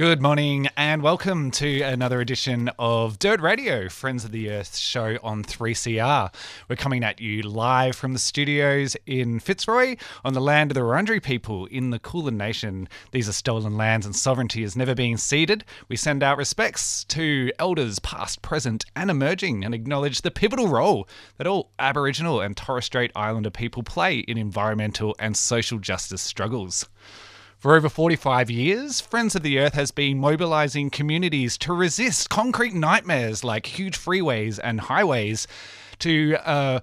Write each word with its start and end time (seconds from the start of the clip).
Good 0.00 0.22
morning 0.22 0.66
and 0.78 1.02
welcome 1.02 1.50
to 1.50 1.82
another 1.82 2.22
edition 2.22 2.70
of 2.78 3.18
Dirt 3.18 3.38
Radio, 3.38 3.90
Friends 3.90 4.24
of 4.24 4.32
the 4.32 4.50
Earth 4.50 4.78
show 4.78 5.18
on 5.22 5.44
3CR. 5.44 6.32
We're 6.70 6.76
coming 6.76 7.04
at 7.04 7.20
you 7.20 7.42
live 7.42 7.96
from 7.96 8.14
the 8.14 8.18
studios 8.18 8.96
in 9.04 9.40
Fitzroy 9.40 9.96
on 10.24 10.32
the 10.32 10.40
land 10.40 10.70
of 10.70 10.74
the 10.74 10.80
Wurundjeri 10.80 11.22
people 11.22 11.66
in 11.66 11.90
the 11.90 11.98
Kulin 11.98 12.38
Nation. 12.38 12.88
These 13.10 13.28
are 13.28 13.32
stolen 13.32 13.76
lands 13.76 14.06
and 14.06 14.16
sovereignty 14.16 14.62
has 14.62 14.74
never 14.74 14.94
been 14.94 15.18
ceded. 15.18 15.66
We 15.88 15.96
send 15.96 16.22
our 16.22 16.34
respects 16.34 17.04
to 17.04 17.52
elders 17.58 17.98
past, 17.98 18.40
present, 18.40 18.86
and 18.96 19.10
emerging 19.10 19.66
and 19.66 19.74
acknowledge 19.74 20.22
the 20.22 20.30
pivotal 20.30 20.68
role 20.68 21.06
that 21.36 21.46
all 21.46 21.72
Aboriginal 21.78 22.40
and 22.40 22.56
Torres 22.56 22.86
Strait 22.86 23.12
Islander 23.14 23.50
people 23.50 23.82
play 23.82 24.20
in 24.20 24.38
environmental 24.38 25.14
and 25.18 25.36
social 25.36 25.78
justice 25.78 26.22
struggles. 26.22 26.88
For 27.60 27.76
over 27.76 27.90
45 27.90 28.50
years, 28.50 29.02
Friends 29.02 29.36
of 29.36 29.42
the 29.42 29.58
Earth 29.58 29.74
has 29.74 29.90
been 29.90 30.18
mobilising 30.18 30.88
communities 30.88 31.58
to 31.58 31.74
resist 31.74 32.30
concrete 32.30 32.72
nightmares 32.72 33.44
like 33.44 33.66
huge 33.66 33.98
freeways 33.98 34.58
and 34.64 34.80
highways 34.80 35.46
to 35.98 36.36
uh, 36.42 36.80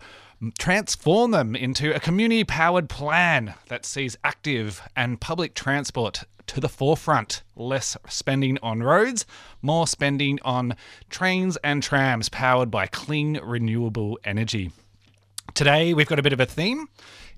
transform 0.60 1.32
them 1.32 1.56
into 1.56 1.96
a 1.96 2.00
community 2.00 2.44
powered 2.44 2.90
plan 2.90 3.56
that 3.70 3.86
sees 3.88 4.20
active 4.24 4.88
and 4.96 5.20
public 5.20 5.56
transport 5.56 6.26
to 6.46 6.60
the 6.60 6.70
forefront. 6.70 7.42
Less 7.56 7.98
spending 8.08 8.60
on 8.62 8.84
roads, 8.84 9.26
more 9.64 9.88
spending 9.88 10.38
on 10.44 10.76
trains 11.10 11.58
and 11.64 11.82
trams 11.82 12.30
powered 12.30 12.70
by 12.70 12.86
clean, 12.86 13.40
renewable 13.42 14.20
energy. 14.24 14.70
Today, 15.56 15.96
we've 15.96 16.08
got 16.08 16.20
a 16.20 16.24
bit 16.24 16.34
of 16.34 16.40
a 16.40 16.46
theme. 16.46 16.88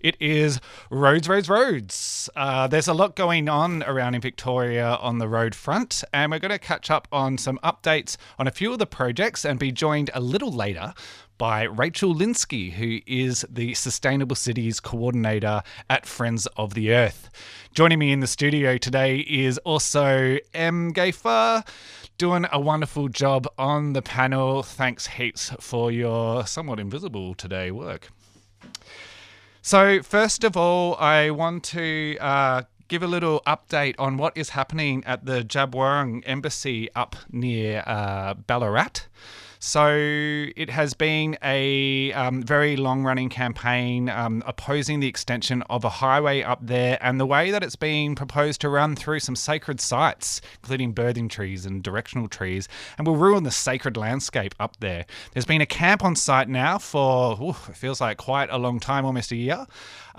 It 0.02 0.16
is 0.20 0.60
roads, 0.90 1.28
roads, 1.28 1.50
roads. 1.50 2.30
Uh, 2.36 2.68
there's 2.68 2.88
a 2.88 2.94
lot 2.94 3.16
going 3.16 3.50
on 3.50 3.84
around 3.84 4.16
in 4.16 4.22
Victoria 4.22 4.96
on 5.02 5.18
the 5.18 5.28
road 5.28 5.54
front, 5.54 6.04
and 6.14 6.32
we're 6.32 6.40
going 6.40 6.52
to 6.52 6.60
catch 6.60 6.90
up 6.90 7.08
on 7.12 7.38
some 7.38 7.60
updates 7.64 8.16
on 8.38 8.48
a 8.48 8.52
few 8.52 8.72
of 8.72 8.80
the 8.80 8.86
projects 8.86 9.44
and 9.44 9.60
be 9.60 9.72
joined 9.72 10.10
a 10.14 10.22
little 10.22 10.52
later 10.52 10.94
by 11.38 11.64
Rachel 11.64 12.14
Linsky, 12.14 12.74
who 12.74 13.00
is 13.08 13.46
the 13.50 13.74
Sustainable 13.74 14.36
Cities 14.36 14.80
Coordinator 14.80 15.64
at 15.90 16.06
Friends 16.06 16.48
of 16.58 16.74
the 16.74 16.94
Earth. 16.94 17.30
Joining 17.74 18.00
me 18.00 18.12
in 18.12 18.20
the 18.20 18.28
studio 18.28 18.78
today 18.78 19.20
is 19.20 19.58
also 19.60 20.38
M. 20.54 20.94
Gafer, 20.94 21.66
doing 22.18 22.46
a 22.52 22.60
wonderful 22.60 23.08
job 23.08 23.48
on 23.58 23.94
the 23.94 24.02
panel. 24.02 24.64
Thanks 24.64 25.08
heaps 25.08 25.52
for 25.60 25.92
your 25.92 26.46
somewhat 26.46 26.80
invisible 26.80 27.34
today 27.36 27.72
work. 27.72 28.10
So, 29.62 30.02
first 30.02 30.44
of 30.46 30.56
all, 30.56 30.96
I 30.96 31.32
want 31.32 31.64
to 31.66 32.18
uh, 32.20 32.62
give 32.88 33.04
a 33.04 33.08
little 33.08 33.42
update 33.46 33.96
on 34.00 34.16
what 34.16 34.38
is 34.38 34.52
happening 34.52 35.04
at 35.06 35.26
the 35.26 35.44
Djab 35.44 35.72
Wurrung 35.72 36.24
Embassy 36.26 36.90
up 36.96 37.18
near 37.30 37.84
uh, 37.86 38.36
Ballarat. 38.36 39.08
So 39.62 39.94
it 40.56 40.70
has 40.70 40.94
been 40.94 41.38
a 41.44 42.14
um, 42.14 42.42
very 42.42 42.78
long 42.78 43.04
running 43.04 43.28
campaign 43.28 44.08
um, 44.08 44.42
opposing 44.48 45.02
the 45.02 45.08
extension 45.08 45.64
of 45.64 45.84
a 45.84 45.90
highway 45.90 46.42
up 46.42 46.60
there 46.62 46.98
and 47.02 47.20
the 47.20 47.26
way 47.26 47.52
that 47.52 47.62
it's 47.62 47.76
being 47.76 48.16
proposed 48.16 48.62
to 48.62 48.70
run 48.70 48.96
through 48.96 49.20
some 49.20 49.36
sacred 49.36 49.82
sites, 49.82 50.40
including 50.64 50.94
birthing 50.94 51.30
trees 51.30 51.66
and 51.66 51.84
directional 51.84 52.30
trees, 52.30 52.70
and 52.98 53.06
will 53.06 53.18
ruin 53.18 53.44
the 53.44 53.52
sacred 53.52 53.98
landscape 53.98 54.56
up 54.62 54.78
there. 54.80 55.06
There's 55.34 55.46
been 55.46 55.60
a 55.60 55.66
camp 55.66 56.06
on 56.06 56.16
site 56.16 56.48
now 56.48 56.78
for, 56.78 57.38
ooh, 57.42 57.50
it 57.50 57.76
feels 57.76 58.00
like 58.00 58.18
quite 58.18 58.50
a 58.50 58.58
long 58.58 58.80
time, 58.80 59.06
almost 59.06 59.34
a 59.34 59.36
year. 59.36 59.68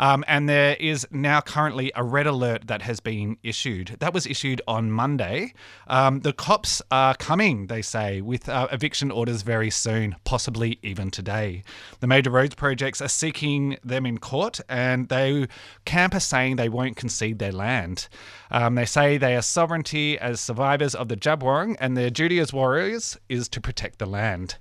Um, 0.00 0.24
and 0.26 0.48
there 0.48 0.76
is 0.80 1.06
now 1.10 1.42
currently 1.42 1.92
a 1.94 2.02
red 2.02 2.26
alert 2.26 2.66
that 2.68 2.80
has 2.82 3.00
been 3.00 3.36
issued. 3.42 3.96
That 4.00 4.14
was 4.14 4.26
issued 4.26 4.62
on 4.66 4.90
Monday. 4.90 5.52
Um, 5.88 6.20
the 6.20 6.32
cops 6.32 6.80
are 6.90 7.14
coming, 7.14 7.66
they 7.66 7.82
say, 7.82 8.22
with 8.22 8.48
uh, 8.48 8.66
eviction 8.72 9.10
orders 9.10 9.42
very 9.42 9.68
soon, 9.68 10.16
possibly 10.24 10.78
even 10.82 11.10
today. 11.10 11.62
The 12.00 12.06
major 12.06 12.30
roads 12.30 12.54
projects 12.54 13.02
are 13.02 13.08
seeking 13.08 13.76
them 13.84 14.06
in 14.06 14.16
court, 14.16 14.58
and 14.70 15.10
they 15.10 15.48
camp 15.84 16.14
are 16.14 16.20
saying 16.20 16.56
they 16.56 16.70
won't 16.70 16.96
concede 16.96 17.38
their 17.38 17.52
land. 17.52 18.08
Um, 18.50 18.76
they 18.76 18.86
say 18.86 19.18
they 19.18 19.36
are 19.36 19.42
sovereignty 19.42 20.18
as 20.18 20.40
survivors 20.40 20.94
of 20.94 21.08
the 21.08 21.16
Djab 21.16 21.76
and 21.78 21.94
their 21.94 22.10
duty 22.10 22.38
as 22.38 22.54
warriors 22.54 23.18
is 23.28 23.50
to 23.50 23.60
protect 23.60 23.98
the 23.98 24.06
land. 24.06 24.56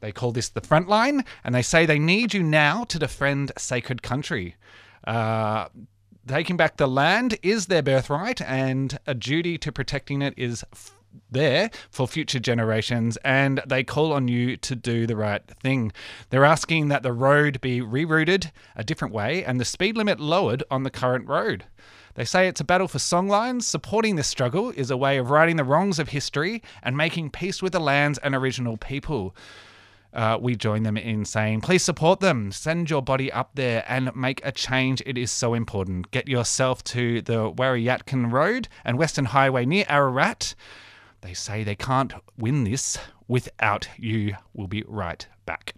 They 0.00 0.12
call 0.12 0.32
this 0.32 0.48
the 0.48 0.60
front 0.60 0.88
line, 0.88 1.24
and 1.44 1.54
they 1.54 1.62
say 1.62 1.86
they 1.86 1.98
need 1.98 2.34
you 2.34 2.42
now 2.42 2.84
to 2.84 2.98
defend 2.98 3.52
sacred 3.56 4.02
country. 4.02 4.56
Uh, 5.06 5.68
taking 6.26 6.56
back 6.56 6.76
the 6.76 6.86
land 6.86 7.38
is 7.42 7.66
their 7.66 7.82
birthright, 7.82 8.40
and 8.42 8.98
a 9.06 9.14
duty 9.14 9.58
to 9.58 9.72
protecting 9.72 10.22
it 10.22 10.34
is 10.36 10.64
f- 10.72 10.92
there 11.30 11.70
for 11.90 12.06
future 12.06 12.38
generations, 12.38 13.16
and 13.24 13.62
they 13.66 13.84
call 13.84 14.12
on 14.12 14.28
you 14.28 14.56
to 14.56 14.74
do 14.76 15.06
the 15.06 15.16
right 15.16 15.42
thing. 15.62 15.92
They're 16.30 16.44
asking 16.44 16.88
that 16.88 17.02
the 17.02 17.12
road 17.12 17.60
be 17.60 17.80
rerouted 17.80 18.50
a 18.76 18.84
different 18.84 19.14
way 19.14 19.44
and 19.44 19.60
the 19.60 19.64
speed 19.64 19.96
limit 19.96 20.20
lowered 20.20 20.62
on 20.70 20.82
the 20.82 20.90
current 20.90 21.28
road. 21.28 21.64
They 22.14 22.24
say 22.24 22.48
it's 22.48 22.60
a 22.60 22.64
battle 22.64 22.88
for 22.88 22.98
songlines. 22.98 23.62
Supporting 23.62 24.16
this 24.16 24.28
struggle 24.28 24.70
is 24.70 24.90
a 24.90 24.96
way 24.96 25.16
of 25.18 25.30
righting 25.30 25.56
the 25.56 25.64
wrongs 25.64 25.98
of 25.98 26.08
history 26.08 26.62
and 26.82 26.96
making 26.96 27.30
peace 27.30 27.62
with 27.62 27.72
the 27.72 27.80
lands 27.80 28.18
and 28.18 28.34
original 28.34 28.76
people. 28.76 29.34
Uh, 30.12 30.38
we 30.40 30.56
join 30.56 30.82
them 30.82 30.96
in 30.96 31.24
saying, 31.24 31.60
please 31.60 31.82
support 31.82 32.20
them. 32.20 32.50
Send 32.50 32.90
your 32.90 33.02
body 33.02 33.30
up 33.30 33.50
there 33.54 33.84
and 33.86 34.14
make 34.16 34.40
a 34.44 34.52
change. 34.52 35.02
It 35.06 35.16
is 35.16 35.30
so 35.30 35.54
important. 35.54 36.10
Get 36.10 36.28
yourself 36.28 36.82
to 36.84 37.22
the 37.22 37.50
Warriatkin 37.52 38.32
Road 38.32 38.68
and 38.84 38.98
Western 38.98 39.26
Highway 39.26 39.64
near 39.64 39.84
Ararat. 39.88 40.54
They 41.20 41.34
say 41.34 41.62
they 41.62 41.76
can't 41.76 42.12
win 42.36 42.64
this 42.64 42.98
without 43.28 43.88
you. 43.96 44.34
We'll 44.52 44.66
be 44.66 44.84
right 44.86 45.26
back. 45.46 45.74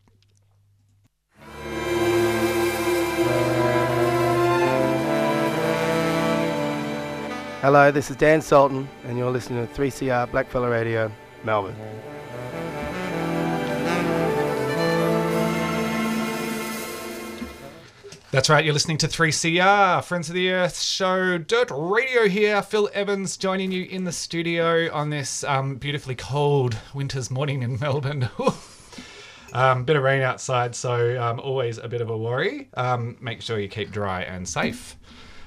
Hello, 7.61 7.93
this 7.93 8.11
is 8.11 8.17
Dan 8.17 8.41
Sultan, 8.41 8.89
and 9.05 9.17
you're 9.17 9.31
listening 9.31 9.65
to 9.65 9.73
3CR 9.73 10.29
Blackfella 10.31 10.69
Radio, 10.69 11.13
Melbourne. 11.45 11.77
That's 18.33 18.49
right, 18.49 18.65
you're 18.65 18.73
listening 18.73 18.97
to 18.97 19.09
3CR, 19.09 20.03
Friends 20.05 20.31
of 20.31 20.35
the 20.35 20.53
Earth 20.53 20.81
show, 20.81 21.37
Dirt 21.37 21.71
Radio 21.71 22.29
here. 22.29 22.63
Phil 22.63 22.89
Evans 22.95 23.37
joining 23.37 23.71
you 23.73 23.85
in 23.85 24.05
the 24.05 24.11
studio 24.11 24.91
on 24.91 25.11
this 25.11 25.45
um, 25.45 25.77
beautifully 25.77 26.15
cold 26.15 26.79
winter's 26.95 27.31
morning 27.31 27.63
in 27.63 27.79
Melbourne. 27.79 28.31
um, 29.53 29.85
bit 29.85 29.97
of 29.97 30.03
rain 30.03 30.23
outside, 30.23 30.75
so 30.75 31.23
um, 31.23 31.41
always 31.41 31.77
a 31.77 31.87
bit 31.89 32.01
of 32.01 32.09
a 32.09 32.17
worry. 32.17 32.71
Um, 32.73 33.19
make 33.21 33.43
sure 33.43 33.59
you 33.59 33.69
keep 33.69 33.91
dry 33.91 34.23
and 34.23 34.49
safe, 34.49 34.97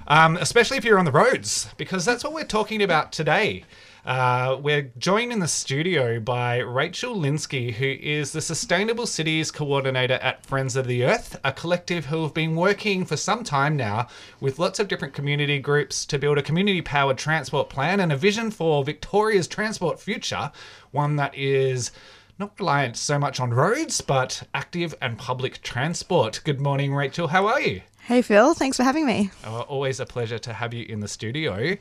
um, 0.06 0.38
especially 0.38 0.78
if 0.78 0.86
you're 0.86 1.00
on 1.00 1.06
the 1.06 1.12
roads, 1.12 1.68
because 1.78 2.06
that's 2.06 2.24
what 2.24 2.34
we're 2.34 2.44
talking 2.44 2.84
about 2.84 3.12
today. 3.12 3.64
Uh, 4.06 4.60
we're 4.62 4.92
joined 5.00 5.32
in 5.32 5.40
the 5.40 5.48
studio 5.48 6.20
by 6.20 6.60
Rachel 6.60 7.16
Linsky, 7.16 7.74
who 7.74 7.88
is 7.88 8.34
the 8.34 8.42
Sustainable 8.42 9.08
Cities 9.08 9.50
Coordinator 9.50 10.20
at 10.22 10.46
Friends 10.46 10.76
of 10.76 10.86
the 10.86 11.04
Earth, 11.04 11.40
a 11.44 11.52
collective 11.52 12.06
who 12.06 12.22
have 12.22 12.34
been 12.36 12.56
working 12.56 13.04
for 13.04 13.18
some 13.18 13.44
time 13.44 13.76
now 13.76 14.08
with 14.40 14.60
lots 14.60 14.80
of 14.80 14.88
different 14.88 15.16
community 15.16 15.58
groups 15.58 16.06
to 16.06 16.20
build 16.20 16.38
a 16.38 16.44
community 16.44 16.84
powered 16.84 17.18
transport 17.18 17.68
plan 17.68 18.00
and 18.00 18.12
a 18.12 18.16
vision 18.16 18.52
for 18.52 18.84
Victoria's 18.84 19.48
transport 19.48 20.00
future, 20.00 20.52
one 20.92 21.16
that 21.16 21.36
is 21.36 21.90
not 22.38 22.60
reliant 22.60 22.98
so 22.98 23.18
much 23.18 23.40
on 23.40 23.54
roads, 23.54 24.02
but 24.02 24.44
active 24.54 24.94
and 25.02 25.18
public 25.18 25.62
transport. 25.62 26.42
Good 26.44 26.60
morning, 26.60 26.94
Rachel. 26.94 27.30
How 27.30 27.48
are 27.48 27.62
you? 27.62 27.82
Hey, 28.06 28.22
Phil. 28.22 28.54
Thanks 28.54 28.78
for 28.78 28.84
having 28.84 29.08
me. 29.08 29.32
Uh, 29.44 29.62
always 29.62 30.00
a 30.00 30.06
pleasure 30.06 30.38
to 30.38 30.54
have 30.54 30.76
you 30.76 30.86
in 30.86 31.00
the 31.00 31.08
studio. 31.08 31.76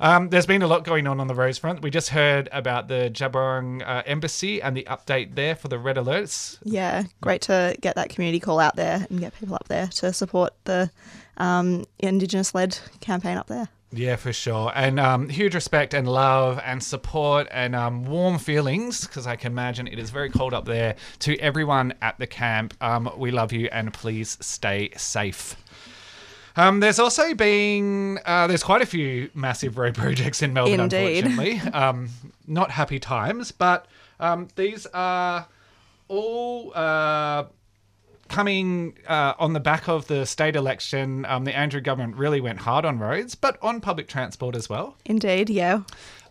Um, 0.00 0.30
there's 0.30 0.46
been 0.46 0.62
a 0.62 0.66
lot 0.66 0.84
going 0.84 1.06
on 1.06 1.20
on 1.20 1.26
the 1.26 1.34
roads 1.34 1.58
front. 1.58 1.82
We 1.82 1.90
just 1.90 2.08
heard 2.10 2.48
about 2.50 2.88
the 2.88 3.10
Djab 3.12 3.32
Wurrung 3.32 3.86
uh, 3.86 4.02
Embassy 4.06 4.62
and 4.62 4.74
the 4.74 4.84
update 4.84 5.34
there 5.34 5.54
for 5.54 5.68
the 5.68 5.78
red 5.78 5.96
alerts. 5.96 6.58
Yeah, 6.64 7.04
great 7.20 7.42
to 7.42 7.76
get 7.80 7.96
that 7.96 8.08
community 8.08 8.40
call 8.40 8.58
out 8.58 8.76
there 8.76 9.06
and 9.10 9.20
get 9.20 9.38
people 9.38 9.54
up 9.54 9.68
there 9.68 9.88
to 9.88 10.14
support 10.14 10.54
the 10.64 10.90
um, 11.36 11.84
Indigenous 11.98 12.54
led 12.54 12.78
campaign 13.00 13.36
up 13.36 13.48
there. 13.48 13.68
Yeah, 13.92 14.16
for 14.16 14.32
sure. 14.32 14.72
And 14.74 14.98
um, 14.98 15.28
huge 15.28 15.54
respect 15.54 15.94
and 15.94 16.08
love 16.08 16.60
and 16.64 16.82
support 16.82 17.46
and 17.50 17.74
um, 17.74 18.04
warm 18.04 18.38
feelings 18.38 19.06
because 19.06 19.26
I 19.26 19.36
can 19.36 19.52
imagine 19.52 19.86
it 19.86 19.98
is 19.98 20.10
very 20.10 20.28
cold 20.28 20.52
up 20.52 20.64
there 20.64 20.96
to 21.20 21.38
everyone 21.38 21.94
at 22.02 22.18
the 22.18 22.26
camp. 22.26 22.74
Um, 22.80 23.10
we 23.16 23.30
love 23.30 23.52
you 23.52 23.68
and 23.70 23.92
please 23.92 24.38
stay 24.40 24.90
safe. 24.96 25.56
Um, 26.56 26.80
there's 26.80 26.98
also 26.98 27.34
been 27.34 28.18
uh, 28.24 28.46
there's 28.46 28.62
quite 28.64 28.82
a 28.82 28.86
few 28.86 29.30
massive 29.34 29.78
road 29.78 29.94
projects 30.02 30.42
in 30.42 30.52
Melbourne, 30.52 30.80
Indeed. 30.80 31.24
unfortunately. 31.26 31.70
Um, 31.72 32.08
not 32.46 32.70
happy 32.70 32.98
times, 32.98 33.52
but 33.52 33.86
um, 34.18 34.48
these 34.56 34.86
are 34.94 35.46
all 36.08 36.72
uh, 36.74 37.44
coming 38.28 38.96
uh, 39.06 39.34
on 39.38 39.52
the 39.52 39.60
back 39.60 39.88
of 39.88 40.06
the 40.06 40.26
state 40.26 40.56
election. 40.56 41.24
Um, 41.24 41.44
the 41.44 41.56
Andrews 41.56 41.82
government 41.82 42.16
really 42.16 42.40
went 42.40 42.60
hard 42.60 42.84
on 42.84 42.98
roads, 42.98 43.34
but 43.34 43.58
on 43.62 43.80
public 43.80 44.08
transport 44.08 44.54
as 44.54 44.68
well. 44.68 44.96
Indeed, 45.04 45.50
yeah. 45.50 45.82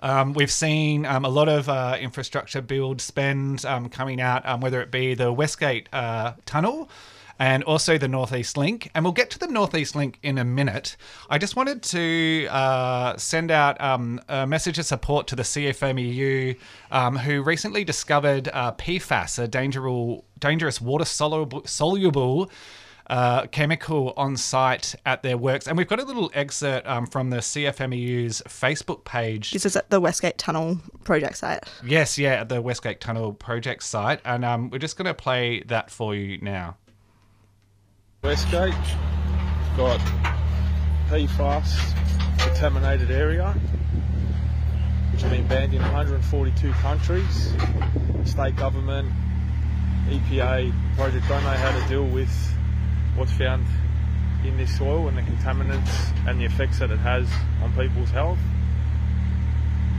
Um, 0.02 0.34
we've 0.34 0.52
seen 0.52 1.06
um, 1.06 1.26
a 1.26 1.30
lot 1.30 1.50
of 1.50 1.68
uh, 1.68 1.98
infrastructure 2.00 2.62
build 2.62 3.02
spend 3.02 3.66
um, 3.66 3.90
coming 3.90 4.22
out, 4.22 4.46
um, 4.46 4.62
whether 4.62 4.82
it 4.82 4.92
be 4.92 5.16
the 5.16 5.32
Westgate 5.32 5.90
uh, 5.94 6.34
Tunnel 6.46 6.90
and 7.40 7.64
also 7.64 7.98
the 7.98 8.08
Northeast 8.08 8.58
Link. 8.58 8.90
And 8.94 9.04
we'll 9.04 9.14
get 9.14 9.30
to 9.32 9.40
the 9.40 9.48
Northeast 9.48 9.96
Link 9.96 10.20
in 10.24 10.38
a 10.38 10.46
minute. 10.46 10.96
I 11.30 11.38
just 11.38 11.56
wanted 11.56 11.84
to 11.84 12.48
uh, 12.50 13.18
send 13.18 13.52
out 13.52 13.80
um, 13.82 14.22
a 14.30 14.48
message 14.48 14.80
of 14.80 14.86
support 14.86 15.28
to 15.28 15.36
the 15.36 15.44
CFMEU, 15.44 16.58
um, 16.92 17.18
who 17.18 17.42
recently 17.42 17.84
discovered 17.84 18.50
uh, 18.54 18.72
PFAS, 18.74 19.40
a 19.40 19.48
dangerous, 19.48 20.22
dangerous 20.40 20.82
water 20.82 21.06
soluble, 21.06 21.64
soluble 21.66 22.50
uh, 23.08 23.46
chemical 23.48 24.14
on 24.18 24.36
site 24.36 24.96
at 25.06 25.24
their 25.24 25.38
works. 25.38 25.68
And 25.68 25.78
we've 25.78 25.88
got 25.88 26.00
a 26.00 26.06
little 26.06 26.32
excerpt 26.34 26.88
um, 26.88 27.06
from 27.06 27.30
the 27.30 27.38
CFMEU's 27.38 28.42
Facebook 28.48 29.06
page. 29.06 29.52
This 29.52 29.66
is 29.66 29.76
at 29.76 29.90
the 29.90 30.00
Westgate 30.00 30.38
Tunnel 30.38 30.80
project 31.04 31.38
site. 31.38 31.64
Yes, 31.86 32.18
yeah, 32.18 32.42
at 32.42 32.50
the 32.50 32.62
Westgate 32.62 33.00
Tunnel 33.00 33.34
project 33.34 33.84
site. 33.84 34.22
And 34.26 34.44
um, 34.44 34.70
we're 34.70 34.80
just 34.80 34.98
going 34.98 35.06
to 35.06 35.14
play 35.14 35.62
that 35.68 35.92
for 35.92 36.16
you 36.16 36.40
now. 36.42 36.78
Westgate 38.24 38.74
got 39.78 40.00
PFAS 41.10 41.96
contaminated 42.40 43.12
area, 43.12 43.52
which 45.12 45.22
has 45.22 45.32
been 45.32 45.48
banned 45.48 45.74
in 45.74 45.82
142 45.82 46.72
countries. 46.74 47.54
State 48.24 48.56
government, 48.56 49.12
EPA, 50.10 50.72
project 50.96 51.28
don't 51.28 51.44
know 51.44 51.50
how 51.50 51.80
to 51.80 51.88
deal 51.88 52.06
with 52.06 52.30
what's 53.16 53.32
found 53.32 53.66
in 54.46 54.56
this 54.56 54.78
soil 54.78 55.08
and 55.08 55.18
the 55.18 55.22
contaminants 55.24 56.28
and 56.28 56.40
the 56.40 56.46
effects 56.46 56.78
that 56.78 56.92
it 56.92 57.00
has 57.00 57.28
on 57.64 57.74
people's 57.74 58.12
health. 58.12 58.38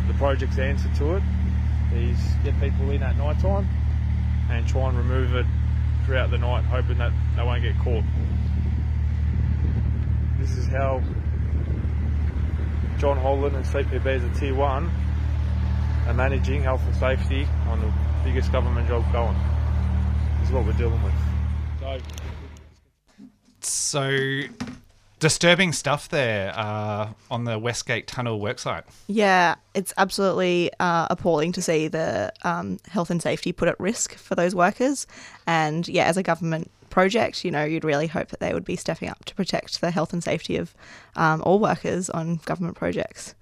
The 0.06 0.14
project's 0.14 0.58
answer 0.58 0.88
to 0.98 1.16
it 1.16 1.22
is 1.92 2.18
get 2.44 2.58
people 2.60 2.88
in 2.90 3.02
at 3.02 3.16
night 3.16 3.40
time 3.40 3.68
and 4.48 4.66
try 4.68 4.88
and 4.88 4.96
remove 4.96 5.34
it 5.34 5.46
throughout 6.04 6.30
the 6.30 6.38
night, 6.38 6.64
hoping 6.64 6.98
that 6.98 7.12
they 7.34 7.42
won't 7.42 7.62
get 7.62 7.76
caught. 7.80 8.04
This 10.38 10.56
is 10.56 10.66
how 10.68 11.02
John 12.98 13.16
Holland 13.16 13.56
and 13.56 13.64
CPB 13.64 14.06
as 14.06 14.22
a 14.22 14.40
tier 14.40 14.54
one 14.54 14.88
are 16.06 16.14
managing 16.14 16.62
health 16.62 16.82
and 16.86 16.94
safety 16.94 17.48
on 17.66 17.80
the 17.80 17.92
biggest 18.22 18.52
government 18.52 18.86
job 18.86 19.04
going. 19.12 19.36
This 20.46 20.52
is 20.52 20.58
what 20.58 20.66
we're 20.66 20.78
dealing 20.78 21.02
with. 21.02 21.12
So, 21.80 21.98
So, 23.58 24.40
disturbing 25.18 25.72
stuff 25.72 26.08
there 26.08 26.52
uh, 26.56 27.08
on 27.32 27.42
the 27.42 27.58
Westgate 27.58 28.06
Tunnel 28.06 28.38
worksite. 28.38 28.84
Yeah, 29.08 29.56
it's 29.74 29.92
absolutely 29.96 30.70
uh, 30.78 31.08
appalling 31.10 31.50
to 31.50 31.62
see 31.62 31.88
the 31.88 32.32
um, 32.44 32.78
health 32.86 33.10
and 33.10 33.20
safety 33.20 33.50
put 33.50 33.66
at 33.66 33.80
risk 33.80 34.14
for 34.14 34.36
those 34.36 34.54
workers. 34.54 35.08
And 35.48 35.88
yeah, 35.88 36.04
as 36.04 36.16
a 36.16 36.22
government 36.22 36.70
project, 36.96 37.44
you 37.44 37.50
know, 37.50 37.62
you'd 37.62 37.84
really 37.84 38.06
hope 38.06 38.28
that 38.28 38.40
they 38.40 38.54
would 38.54 38.64
be 38.64 38.74
stepping 38.74 39.10
up 39.10 39.22
to 39.26 39.34
protect 39.34 39.82
the 39.82 39.90
health 39.90 40.14
and 40.14 40.24
safety 40.24 40.56
of 40.56 40.74
um, 41.14 41.42
all 41.42 41.58
workers 41.58 42.08
on 42.08 42.36
government 42.46 42.74
projects. 42.74 43.34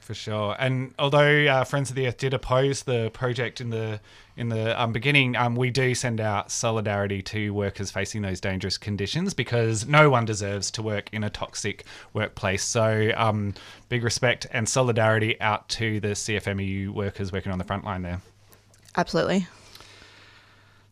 For 0.00 0.12
sure. 0.12 0.56
And 0.58 0.92
although 0.98 1.46
uh, 1.46 1.62
Friends 1.62 1.88
of 1.88 1.94
the 1.94 2.08
Earth 2.08 2.18
did 2.18 2.34
oppose 2.34 2.82
the 2.82 3.10
project 3.10 3.60
in 3.60 3.70
the 3.70 4.00
in 4.36 4.48
the 4.48 4.80
um, 4.80 4.92
beginning, 4.92 5.36
um, 5.36 5.54
we 5.54 5.70
do 5.70 5.94
send 5.94 6.20
out 6.20 6.50
solidarity 6.50 7.22
to 7.22 7.54
workers 7.54 7.92
facing 7.92 8.22
those 8.22 8.40
dangerous 8.40 8.76
conditions 8.76 9.34
because 9.34 9.86
no 9.86 10.10
one 10.10 10.24
deserves 10.24 10.72
to 10.72 10.82
work 10.82 11.08
in 11.12 11.22
a 11.22 11.30
toxic 11.30 11.84
workplace. 12.12 12.64
So, 12.64 13.12
um, 13.16 13.54
big 13.88 14.02
respect 14.02 14.48
and 14.50 14.68
solidarity 14.68 15.40
out 15.40 15.68
to 15.70 16.00
the 16.00 16.08
CFMEU 16.08 16.90
workers 16.90 17.30
working 17.30 17.52
on 17.52 17.58
the 17.58 17.64
front 17.64 17.84
line 17.84 18.02
there. 18.02 18.20
Absolutely. 18.96 19.46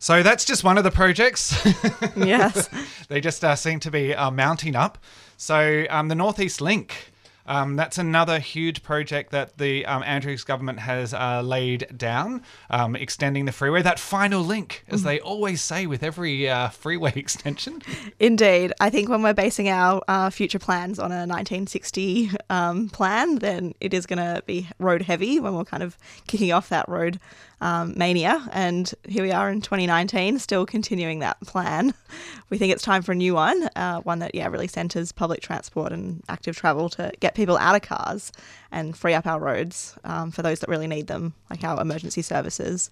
So 0.05 0.21
that's 0.21 0.45
just 0.45 0.63
one 0.63 0.77
of 0.77 0.83
the 0.83 0.91
projects. 0.91 1.51
Yes. 2.15 2.69
they 3.09 3.19
just 3.19 3.43
uh, 3.43 3.55
seem 3.55 3.79
to 3.79 3.89
be 3.89 4.13
uh, 4.13 4.29
mounting 4.29 4.75
up. 4.75 4.99
So 5.35 5.85
um, 5.89 6.09
the 6.09 6.15
Northeast 6.15 6.61
Link. 6.61 7.11
Um, 7.47 7.75
that's 7.75 7.99
another 7.99 8.39
huge 8.39 8.81
project 8.81 9.31
that 9.31 9.59
the 9.59 9.85
um, 9.85 10.01
Andrews 10.01 10.43
government 10.43 10.79
has 10.79 11.13
uh, 11.13 11.43
laid 11.43 11.87
down, 11.95 12.41
um, 12.71 12.95
extending 12.95 13.45
the 13.45 13.51
freeway. 13.51 13.83
That 13.83 13.99
final 13.99 14.41
link, 14.41 14.83
as 14.87 15.03
they 15.03 15.19
always 15.19 15.61
say 15.61 15.85
with 15.85 16.01
every 16.01 16.49
uh, 16.49 16.69
freeway 16.69 17.13
extension. 17.15 17.83
Indeed. 18.19 18.73
I 18.79 18.89
think 18.89 19.09
when 19.09 19.21
we're 19.21 19.35
basing 19.35 19.69
our 19.69 20.01
uh, 20.07 20.31
future 20.31 20.57
plans 20.57 20.97
on 20.97 21.11
a 21.11 21.27
1960 21.27 22.31
um, 22.49 22.89
plan, 22.89 23.35
then 23.35 23.75
it 23.79 23.93
is 23.93 24.07
going 24.07 24.17
to 24.17 24.41
be 24.47 24.67
road 24.79 25.03
heavy 25.03 25.39
when 25.39 25.53
we're 25.53 25.65
kind 25.65 25.83
of 25.83 25.99
kicking 26.25 26.51
off 26.51 26.69
that 26.69 26.89
road 26.89 27.19
um, 27.61 27.93
mania. 27.95 28.47
And 28.51 28.91
here 29.07 29.23
we 29.23 29.31
are 29.31 29.49
in 29.49 29.61
2019, 29.61 30.39
still 30.39 30.65
continuing 30.65 31.19
that 31.19 31.39
plan. 31.41 31.93
We 32.51 32.59
think 32.59 32.71
it's 32.71 32.83
time 32.83 33.01
for 33.01 33.11
a 33.11 33.15
new 33.15 33.33
one, 33.33 33.67
uh, 33.75 34.01
one 34.01 34.19
that, 34.19 34.35
yeah, 34.35 34.47
really 34.47 34.67
centres 34.67 35.11
public 35.11 35.41
transport 35.41 35.91
and 35.91 36.21
active 36.29 36.55
travel 36.55 36.89
to 36.89 37.11
get 37.19 37.33
people 37.33 37.57
out 37.57 37.75
of 37.75 37.81
cars 37.81 38.31
and 38.71 38.95
free 38.95 39.15
up 39.15 39.25
our 39.25 39.39
roads 39.39 39.97
um, 40.03 40.29
for 40.29 40.43
those 40.43 40.59
that 40.59 40.69
really 40.69 40.85
need 40.85 41.07
them, 41.07 41.33
like 41.49 41.63
our 41.63 41.81
emergency 41.81 42.21
services. 42.21 42.91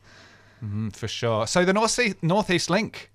Mm, 0.66 0.94
for 0.94 1.08
sure. 1.08 1.46
So 1.46 1.66
the 1.66 1.72
Northeast, 1.72 2.18
Northeast 2.24 2.72
Link. 2.72 3.12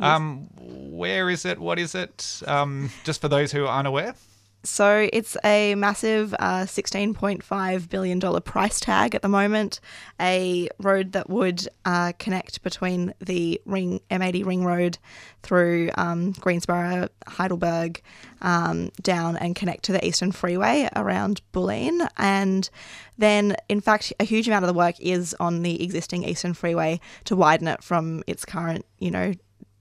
Um, 0.00 0.48
where 0.56 1.28
is 1.28 1.44
it? 1.44 1.58
What 1.58 1.78
is 1.78 1.94
it? 1.94 2.42
Um, 2.46 2.90
just 3.04 3.20
for 3.20 3.28
those 3.28 3.52
who 3.52 3.66
are 3.66 3.78
unaware. 3.78 4.14
So 4.64 5.08
it's 5.12 5.36
a 5.44 5.74
massive 5.74 6.34
uh, 6.34 6.66
$16.5 6.66 7.88
billion 7.88 8.20
price 8.42 8.78
tag 8.78 9.14
at 9.14 9.22
the 9.22 9.28
moment. 9.28 9.80
A 10.20 10.68
road 10.78 11.12
that 11.12 11.28
would 11.28 11.66
uh, 11.84 12.12
connect 12.18 12.62
between 12.62 13.12
the 13.18 13.60
ring 13.64 14.00
M80 14.10 14.46
Ring 14.46 14.64
Road 14.64 14.98
through 15.42 15.90
um, 15.96 16.32
Greensborough, 16.32 17.08
Heidelberg, 17.26 18.02
um, 18.40 18.92
down 19.00 19.36
and 19.36 19.56
connect 19.56 19.82
to 19.84 19.92
the 19.92 20.06
Eastern 20.06 20.30
Freeway 20.30 20.88
around 20.94 21.40
Bulleen. 21.52 22.08
And 22.16 22.70
then, 23.18 23.56
in 23.68 23.80
fact, 23.80 24.12
a 24.20 24.24
huge 24.24 24.46
amount 24.46 24.64
of 24.64 24.68
the 24.68 24.78
work 24.78 24.94
is 25.00 25.34
on 25.40 25.62
the 25.62 25.82
existing 25.82 26.22
Eastern 26.22 26.54
Freeway 26.54 27.00
to 27.24 27.34
widen 27.34 27.66
it 27.66 27.82
from 27.82 28.22
its 28.28 28.44
current, 28.44 28.86
you 29.00 29.10
know, 29.10 29.32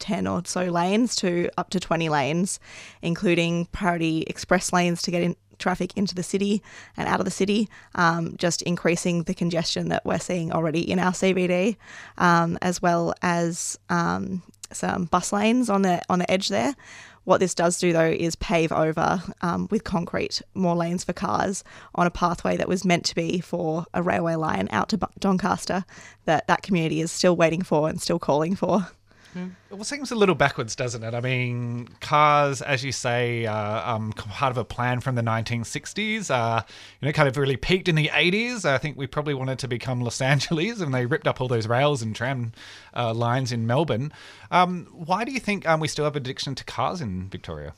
10 0.02 0.28
or 0.28 0.42
so 0.46 0.64
lanes 0.66 1.16
to 1.18 1.50
up 1.58 1.70
to 1.70 1.80
20 1.80 2.10
lanes, 2.10 2.60
including 3.02 3.66
priority 3.68 4.24
express 4.24 4.74
lanes 4.74 5.02
to 5.04 5.12
get 5.12 5.24
in 5.24 5.36
traffic 5.62 5.96
into 5.96 6.16
the 6.16 6.24
city 6.24 6.62
and 6.98 7.08
out 7.08 7.20
of 7.20 7.26
the 7.26 7.32
city, 7.32 7.70
um, 7.96 8.36
just 8.38 8.62
increasing 8.64 9.24
the 9.24 9.34
congestion 9.34 9.90
that 9.90 10.04
we're 10.04 10.20
seeing 10.20 10.52
already 10.52 10.90
in 10.90 11.00
our 11.00 11.12
CBD, 11.12 11.78
um, 12.18 12.58
as 12.62 12.82
well 12.82 13.14
as 13.22 13.80
um, 13.90 14.42
some 14.74 15.06
bus 15.06 15.32
lanes 15.32 15.70
on 15.70 15.84
the 15.84 16.02
on 16.10 16.20
the 16.20 16.30
edge 16.30 16.50
there. 16.50 16.76
What 17.24 17.40
this 17.40 17.54
does 17.54 17.78
do 17.78 17.94
though 17.94 18.10
is 18.10 18.36
pave 18.36 18.72
over 18.72 19.22
um, 19.42 19.68
with 19.70 19.84
concrete 19.84 20.42
more 20.56 20.76
lanes 20.76 21.04
for 21.04 21.14
cars 21.14 21.64
on 21.94 22.08
a 22.08 22.12
pathway 22.12 22.58
that 22.58 22.68
was 22.68 22.84
meant 22.84 23.06
to 23.06 23.16
be 23.16 23.40
for 23.40 23.86
a 23.94 24.02
railway 24.02 24.36
line 24.36 24.68
out 24.72 24.90
to 24.90 25.00
Doncaster 25.20 25.86
that 26.26 26.48
that 26.48 26.64
community 26.64 27.00
is 27.00 27.12
still 27.12 27.36
waiting 27.36 27.62
for 27.62 27.88
and 27.88 28.02
still 28.02 28.20
calling 28.20 28.56
for. 28.56 28.88
It 29.36 29.74
all 29.74 29.84
seems 29.84 30.12
a 30.12 30.16
little 30.16 30.36
backwards, 30.36 30.76
doesn't 30.76 31.04
it? 31.04 31.14
I 31.14 31.22
mean, 31.22 31.88
cars, 32.00 32.62
as 32.62 32.84
you 32.84 32.92
say, 32.92 33.46
uh, 33.46 33.94
um, 33.94 34.12
part 34.14 34.52
of 34.52 34.58
a 34.58 34.66
plan 34.66 35.00
from 35.00 35.16
the 35.16 35.22
1960s. 35.22 36.30
Uh, 36.30 36.62
you 37.00 37.08
know, 37.08 37.12
kind 37.12 37.28
of 37.28 37.38
really 37.38 37.58
peaked 37.58 37.88
in 37.88 37.96
the 37.96 38.10
80s. 38.10 38.66
I 38.66 38.78
think 38.78 38.98
we 38.98 39.08
probably 39.08 39.34
wanted 39.34 39.60
to 39.60 39.68
become 39.68 40.02
Los 40.02 40.22
Angeles, 40.22 40.82
and 40.82 40.94
they 40.94 41.06
ripped 41.06 41.28
up 41.28 41.42
all 41.42 41.48
those 41.48 41.68
rails 41.68 42.02
and 42.02 42.16
tram 42.16 42.52
uh, 42.96 43.14
lines 43.14 43.52
in 43.52 43.66
Melbourne. 43.66 44.12
Um, 44.50 44.88
why 44.92 45.24
do 45.24 45.32
you 45.32 45.40
think 45.40 45.68
um, 45.68 45.80
we 45.80 45.88
still 45.88 46.06
have 46.06 46.16
addiction 46.16 46.56
to 46.56 46.64
cars 46.64 47.02
in 47.02 47.30
Victoria? 47.30 47.74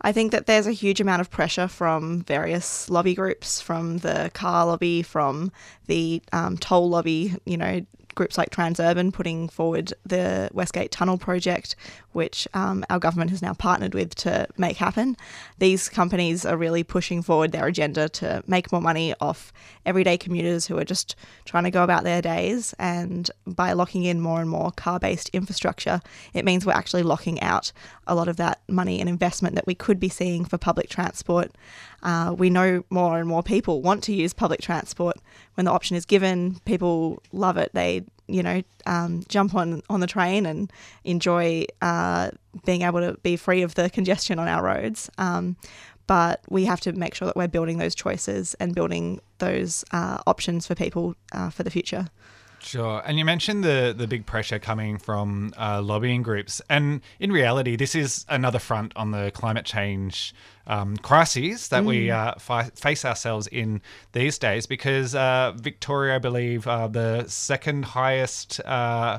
I 0.00 0.12
think 0.12 0.32
that 0.32 0.46
there's 0.46 0.66
a 0.66 0.72
huge 0.72 1.00
amount 1.00 1.22
of 1.22 1.30
pressure 1.30 1.66
from 1.66 2.22
various 2.24 2.90
lobby 2.90 3.14
groups, 3.14 3.60
from 3.60 3.98
the 3.98 4.30
car 4.34 4.66
lobby, 4.66 5.02
from 5.02 5.50
the 5.86 6.22
um, 6.32 6.58
toll 6.58 6.90
lobby, 6.90 7.34
you 7.46 7.56
know, 7.56 7.86
groups 8.14 8.38
like 8.38 8.50
Transurban 8.50 9.12
putting 9.12 9.48
forward 9.48 9.92
the 10.04 10.50
Westgate 10.52 10.90
Tunnel 10.90 11.18
project, 11.18 11.76
which 12.12 12.46
um, 12.54 12.84
our 12.90 12.98
government 12.98 13.30
has 13.30 13.42
now 13.42 13.54
partnered 13.54 13.94
with 13.94 14.14
to 14.16 14.46
make 14.56 14.76
happen. 14.76 15.16
These 15.58 15.88
companies 15.88 16.44
are 16.44 16.56
really 16.56 16.84
pushing 16.84 17.22
forward 17.22 17.52
their 17.52 17.66
agenda 17.66 18.08
to 18.10 18.42
make 18.46 18.72
more 18.72 18.80
money 18.80 19.14
off 19.20 19.52
everyday 19.86 20.16
commuters 20.16 20.66
who 20.66 20.78
are 20.78 20.84
just 20.84 21.16
trying 21.44 21.64
to 21.64 21.70
go 21.70 21.82
about 21.82 22.04
their 22.04 22.22
days. 22.22 22.74
And 22.78 23.30
by 23.46 23.72
locking 23.72 24.04
in 24.04 24.20
more 24.20 24.40
and 24.40 24.48
more 24.48 24.70
car 24.70 24.98
based 24.98 25.30
infrastructure, 25.32 26.00
it 26.32 26.44
means 26.44 26.64
we're 26.64 26.72
actually 26.72 27.02
locking 27.02 27.40
out 27.40 27.72
a 28.06 28.14
lot 28.14 28.28
of 28.28 28.36
that 28.36 28.53
money 28.68 29.00
and 29.00 29.08
investment 29.08 29.54
that 29.54 29.66
we 29.66 29.74
could 29.74 30.00
be 30.00 30.08
seeing 30.08 30.44
for 30.44 30.58
public 30.58 30.88
transport. 30.88 31.52
Uh, 32.02 32.34
we 32.36 32.50
know 32.50 32.84
more 32.90 33.18
and 33.18 33.28
more 33.28 33.42
people 33.42 33.82
want 33.82 34.02
to 34.04 34.14
use 34.14 34.32
public 34.32 34.60
transport 34.60 35.16
when 35.54 35.66
the 35.66 35.70
option 35.70 35.96
is 35.96 36.04
given. 36.04 36.60
People 36.64 37.22
love 37.32 37.56
it. 37.56 37.70
They 37.72 38.04
you 38.26 38.42
know, 38.42 38.62
um, 38.86 39.22
jump 39.28 39.54
on 39.54 39.82
on 39.90 40.00
the 40.00 40.06
train 40.06 40.46
and 40.46 40.72
enjoy 41.04 41.66
uh, 41.82 42.30
being 42.64 42.82
able 42.82 43.00
to 43.00 43.18
be 43.22 43.36
free 43.36 43.62
of 43.62 43.74
the 43.74 43.90
congestion 43.90 44.38
on 44.38 44.48
our 44.48 44.62
roads. 44.62 45.10
Um, 45.18 45.56
but 46.06 46.40
we 46.48 46.64
have 46.66 46.80
to 46.82 46.92
make 46.92 47.14
sure 47.14 47.26
that 47.26 47.36
we're 47.36 47.48
building 47.48 47.78
those 47.78 47.94
choices 47.94 48.54
and 48.54 48.74
building 48.74 49.20
those 49.38 49.84
uh, 49.92 50.18
options 50.26 50.66
for 50.66 50.74
people 50.74 51.14
uh, 51.32 51.50
for 51.50 51.62
the 51.62 51.70
future. 51.70 52.06
Sure. 52.64 53.02
And 53.04 53.18
you 53.18 53.24
mentioned 53.24 53.62
the 53.62 53.94
the 53.96 54.06
big 54.06 54.24
pressure 54.24 54.58
coming 54.58 54.98
from 54.98 55.52
uh, 55.58 55.82
lobbying 55.82 56.22
groups, 56.22 56.62
and 56.70 57.02
in 57.20 57.30
reality, 57.30 57.76
this 57.76 57.94
is 57.94 58.24
another 58.28 58.58
front 58.58 58.92
on 58.96 59.10
the 59.10 59.30
climate 59.32 59.66
change 59.66 60.34
um, 60.66 60.96
crises 60.96 61.68
that 61.68 61.82
mm. 61.82 61.86
we 61.86 62.10
uh, 62.10 62.34
fi- 62.38 62.70
face 62.74 63.04
ourselves 63.04 63.46
in 63.48 63.82
these 64.12 64.38
days. 64.38 64.66
Because 64.66 65.14
uh, 65.14 65.52
Victoria, 65.56 66.16
I 66.16 66.18
believe, 66.18 66.66
uh, 66.66 66.88
the 66.88 67.26
second 67.28 67.84
highest 67.84 68.60
uh, 68.64 69.18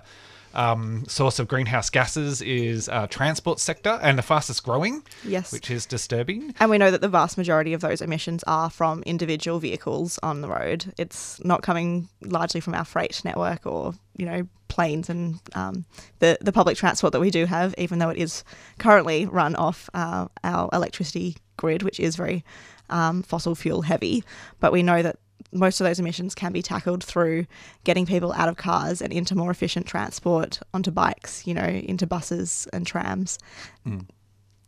um, 0.55 1.05
source 1.07 1.39
of 1.39 1.47
greenhouse 1.47 1.89
gases 1.89 2.41
is 2.41 2.89
uh, 2.89 3.07
transport 3.07 3.59
sector 3.59 3.99
and 4.01 4.17
the 4.17 4.21
fastest 4.23 4.63
growing. 4.63 5.03
Yes, 5.23 5.51
which 5.51 5.69
is 5.69 5.85
disturbing. 5.85 6.53
And 6.59 6.69
we 6.69 6.77
know 6.77 6.91
that 6.91 7.01
the 7.01 7.09
vast 7.09 7.37
majority 7.37 7.73
of 7.73 7.81
those 7.81 8.01
emissions 8.01 8.43
are 8.47 8.69
from 8.69 9.03
individual 9.03 9.59
vehicles 9.59 10.19
on 10.23 10.41
the 10.41 10.47
road. 10.47 10.93
It's 10.97 11.43
not 11.43 11.61
coming 11.61 12.09
largely 12.21 12.61
from 12.61 12.75
our 12.75 12.85
freight 12.85 13.21
network 13.23 13.65
or 13.65 13.93
you 14.17 14.25
know 14.25 14.47
planes 14.67 15.09
and 15.09 15.39
um, 15.53 15.85
the 16.19 16.37
the 16.41 16.51
public 16.51 16.77
transport 16.77 17.13
that 17.13 17.19
we 17.19 17.31
do 17.31 17.45
have, 17.45 17.73
even 17.77 17.99
though 17.99 18.09
it 18.09 18.17
is 18.17 18.43
currently 18.77 19.25
run 19.25 19.55
off 19.55 19.89
uh, 19.93 20.27
our 20.43 20.69
electricity 20.73 21.37
grid, 21.57 21.83
which 21.83 21.99
is 21.99 22.15
very 22.15 22.43
um, 22.89 23.23
fossil 23.23 23.55
fuel 23.55 23.81
heavy. 23.83 24.23
But 24.59 24.71
we 24.71 24.83
know 24.83 25.01
that 25.01 25.17
most 25.51 25.79
of 25.79 25.85
those 25.85 25.99
emissions 25.99 26.35
can 26.35 26.51
be 26.51 26.61
tackled 26.61 27.03
through 27.03 27.45
getting 27.83 28.05
people 28.05 28.33
out 28.33 28.49
of 28.49 28.57
cars 28.57 29.01
and 29.01 29.13
into 29.13 29.35
more 29.35 29.51
efficient 29.51 29.85
transport 29.85 30.59
onto 30.73 30.91
bikes, 30.91 31.45
you 31.47 31.53
know, 31.53 31.63
into 31.63 32.05
buses 32.05 32.67
and 32.73 32.85
trams. 32.85 33.39
Mm. 33.85 34.05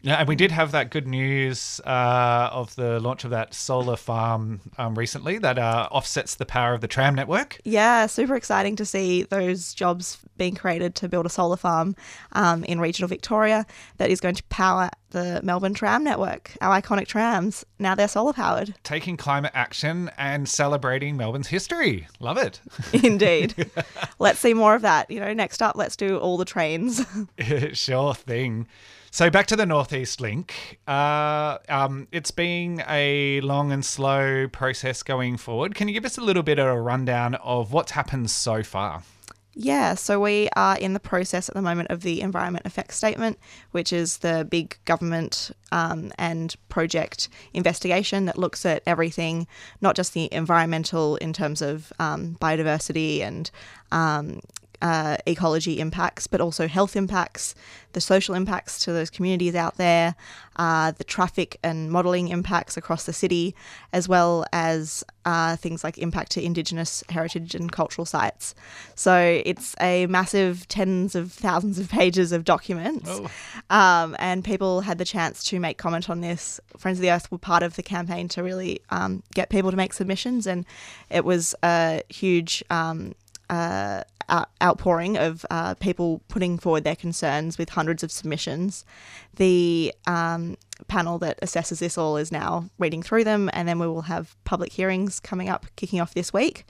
Yeah, 0.02 0.16
and 0.18 0.28
we 0.28 0.36
did 0.36 0.52
have 0.52 0.72
that 0.72 0.92
good 0.92 1.08
news 1.08 1.82
uh, 1.86 2.50
of 2.52 2.76
the 2.76 3.00
launch 3.00 3.24
of 3.24 3.32
that 3.32 3.54
solar 3.54 3.96
farm 3.96 4.62
um, 4.78 4.96
recently 4.96 5.38
that 5.40 5.58
uh, 5.58 5.90
offsets 5.92 6.36
the 6.36 6.46
power 6.46 6.74
of 6.74 6.82
the 6.82 6.88
tram 6.88 7.16
network. 7.16 7.60
Yeah, 7.66 8.06
super 8.06 8.36
exciting 8.36 8.76
to 8.76 8.86
see 8.86 9.24
those 9.24 9.74
jobs 9.74 10.20
being 10.38 10.56
created 10.56 10.94
to 10.96 11.10
build 11.10 11.26
a 11.26 11.30
solar 11.30 11.58
farm 11.58 11.96
um, 12.34 12.64
in 12.66 12.80
regional 12.80 13.08
Victoria 13.08 13.66
that 13.98 14.10
is 14.10 14.20
going 14.20 14.36
to 14.36 14.44
power 14.44 14.90
the 15.12 15.40
Melbourne 15.44 15.74
tram 15.74 16.04
network. 16.04 16.56
Our 16.62 16.80
iconic 16.80 17.08
trams, 17.08 17.66
now 17.80 17.96
they're 17.96 18.08
solar 18.08 18.34
powered. 18.34 18.76
Taking 18.84 19.18
climate 19.18 19.52
action 19.56 20.12
and 20.18 20.48
celebrating 20.48 21.18
Melbourne's 21.18 21.48
history. 21.48 22.08
Love 22.20 22.38
it. 22.38 22.62
Indeed. 23.04 23.72
let's 24.20 24.40
see 24.40 24.54
more 24.54 24.76
of 24.76 24.84
that. 24.84 25.10
You 25.10 25.20
know, 25.20 25.34
next 25.34 25.62
up, 25.62 25.76
let's 25.76 25.96
do 25.96 26.18
all 26.18 26.38
the 26.38 26.46
trains. 26.46 27.06
sure 27.74 28.14
thing. 28.14 28.68
So 29.18 29.32
back 29.32 29.48
to 29.48 29.56
the 29.56 29.66
Northeast 29.66 30.22
Link. 30.22 30.80
Uh, 30.88 31.58
um, 31.70 32.08
it's 32.12 32.30
been 32.30 32.84
a 32.88 33.42
long 33.42 33.72
and 33.72 33.84
slow 33.84 34.48
process 34.48 35.02
going 35.02 35.38
forward. 35.38 35.74
Can 35.74 35.88
you 35.88 35.96
give 35.96 36.06
us 36.06 36.20
a 36.20 36.22
little 36.22 36.44
bit 36.44 36.60
of 36.60 36.68
a 36.68 36.80
rundown 36.80 37.34
of 37.34 37.74
what's 37.74 37.94
happened 37.94 38.30
so 38.30 38.62
far? 38.62 39.02
Yeah, 39.56 39.96
so 39.96 40.20
we 40.20 40.50
are 40.56 40.78
in 40.78 40.94
the 40.94 41.00
process 41.00 41.50
at 41.50 41.56
the 41.56 41.64
moment 41.64 41.90
of 41.90 42.02
the 42.02 42.22
Environment 42.22 42.64
Effects 42.68 42.96
Statement, 42.96 43.40
which 43.72 43.92
is 43.92 44.20
the 44.20 44.46
big 44.48 44.78
government 44.86 45.50
um, 45.72 46.12
and 46.20 46.56
project 46.70 47.28
investigation 47.56 48.26
that 48.26 48.38
looks 48.38 48.68
at 48.68 48.84
everything, 48.86 49.48
not 49.82 49.96
just 49.96 50.14
the 50.14 50.32
environmental 50.32 51.16
in 51.16 51.34
terms 51.34 51.64
of 51.64 51.92
um, 51.98 52.38
biodiversity 52.40 53.22
and 53.22 53.50
um, 53.92 54.42
uh, 54.82 55.18
ecology 55.26 55.80
impacts, 55.80 56.28
but 56.28 56.42
also 56.42 56.68
health 56.68 56.96
impacts, 56.96 57.56
the 57.94 58.02
social 58.02 58.36
impacts 58.36 58.84
to 58.86 58.94
those 58.94 59.10
communities 59.10 59.56
out 59.56 59.78
there, 59.78 60.16
uh, 60.58 60.92
the 60.92 61.04
traffic 61.04 61.58
and 61.64 61.92
modelling 61.92 62.28
impacts 62.28 62.78
across 62.78 63.06
the 63.06 63.14
city, 63.14 63.56
as 63.94 64.08
well 64.08 64.46
as 64.54 65.04
uh, 65.26 65.56
things 65.56 65.84
like 65.84 65.98
impact 65.98 66.32
to 66.32 66.44
Indigenous 66.44 67.04
heritage 67.10 67.56
and 67.56 67.72
cultural 67.72 68.06
sites. 68.06 68.56
So 68.96 69.42
it's 69.46 69.76
a 69.82 70.06
massive 70.08 70.68
tens 70.68 71.16
of 71.16 71.32
thousands 71.32 71.80
of 71.80 71.90
pages 71.90 72.32
of 72.32 72.44
documents, 72.44 73.10
oh. 73.12 73.30
um, 73.70 74.16
and 74.20 74.44
people 74.44 74.82
had 74.82 74.98
the 74.98 75.06
chance 75.06 75.44
to 75.46 75.60
make 75.60 75.78
comment 75.78 76.10
on 76.10 76.22
this. 76.22 76.60
Friends 76.78 77.00
of 77.00 77.02
the 77.02 77.12
Earth 77.12 77.32
were 77.32 77.38
part 77.38 77.64
of 77.64 77.76
the 77.76 77.84
campaign 77.84 78.28
to 78.30 78.44
really 78.44 78.82
um, 78.90 79.24
get 79.34 79.50
people 79.50 79.72
to 79.72 79.78
make 79.78 79.94
submissions, 79.94 80.46
and 80.48 80.66
it 81.10 81.26
was 81.26 81.56
a 81.64 82.04
huge. 82.10 82.64
Um, 82.70 83.16
uh, 83.50 84.04
outpouring 84.62 85.18
of 85.18 85.46
uh, 85.50 85.74
people 85.76 86.22
putting 86.28 86.58
forward 86.58 86.84
their 86.84 86.96
concerns 86.96 87.58
with 87.58 87.70
hundreds 87.70 88.04
of 88.04 88.12
submissions. 88.12 88.84
The 89.36 89.94
um, 90.06 90.58
panel 90.88 91.18
that 91.20 91.40
assesses 91.42 91.80
this 91.80 91.98
all 91.98 92.18
is 92.18 92.32
now 92.32 92.70
reading 92.78 93.02
through 93.02 93.24
them, 93.24 93.50
and 93.54 93.68
then 93.68 93.80
we 93.80 93.88
will 93.88 94.04
have 94.04 94.36
public 94.44 94.74
hearings 94.74 95.20
coming 95.20 95.48
up, 95.48 95.66
kicking 95.76 96.02
off 96.02 96.14
this 96.14 96.34
week. 96.34 96.66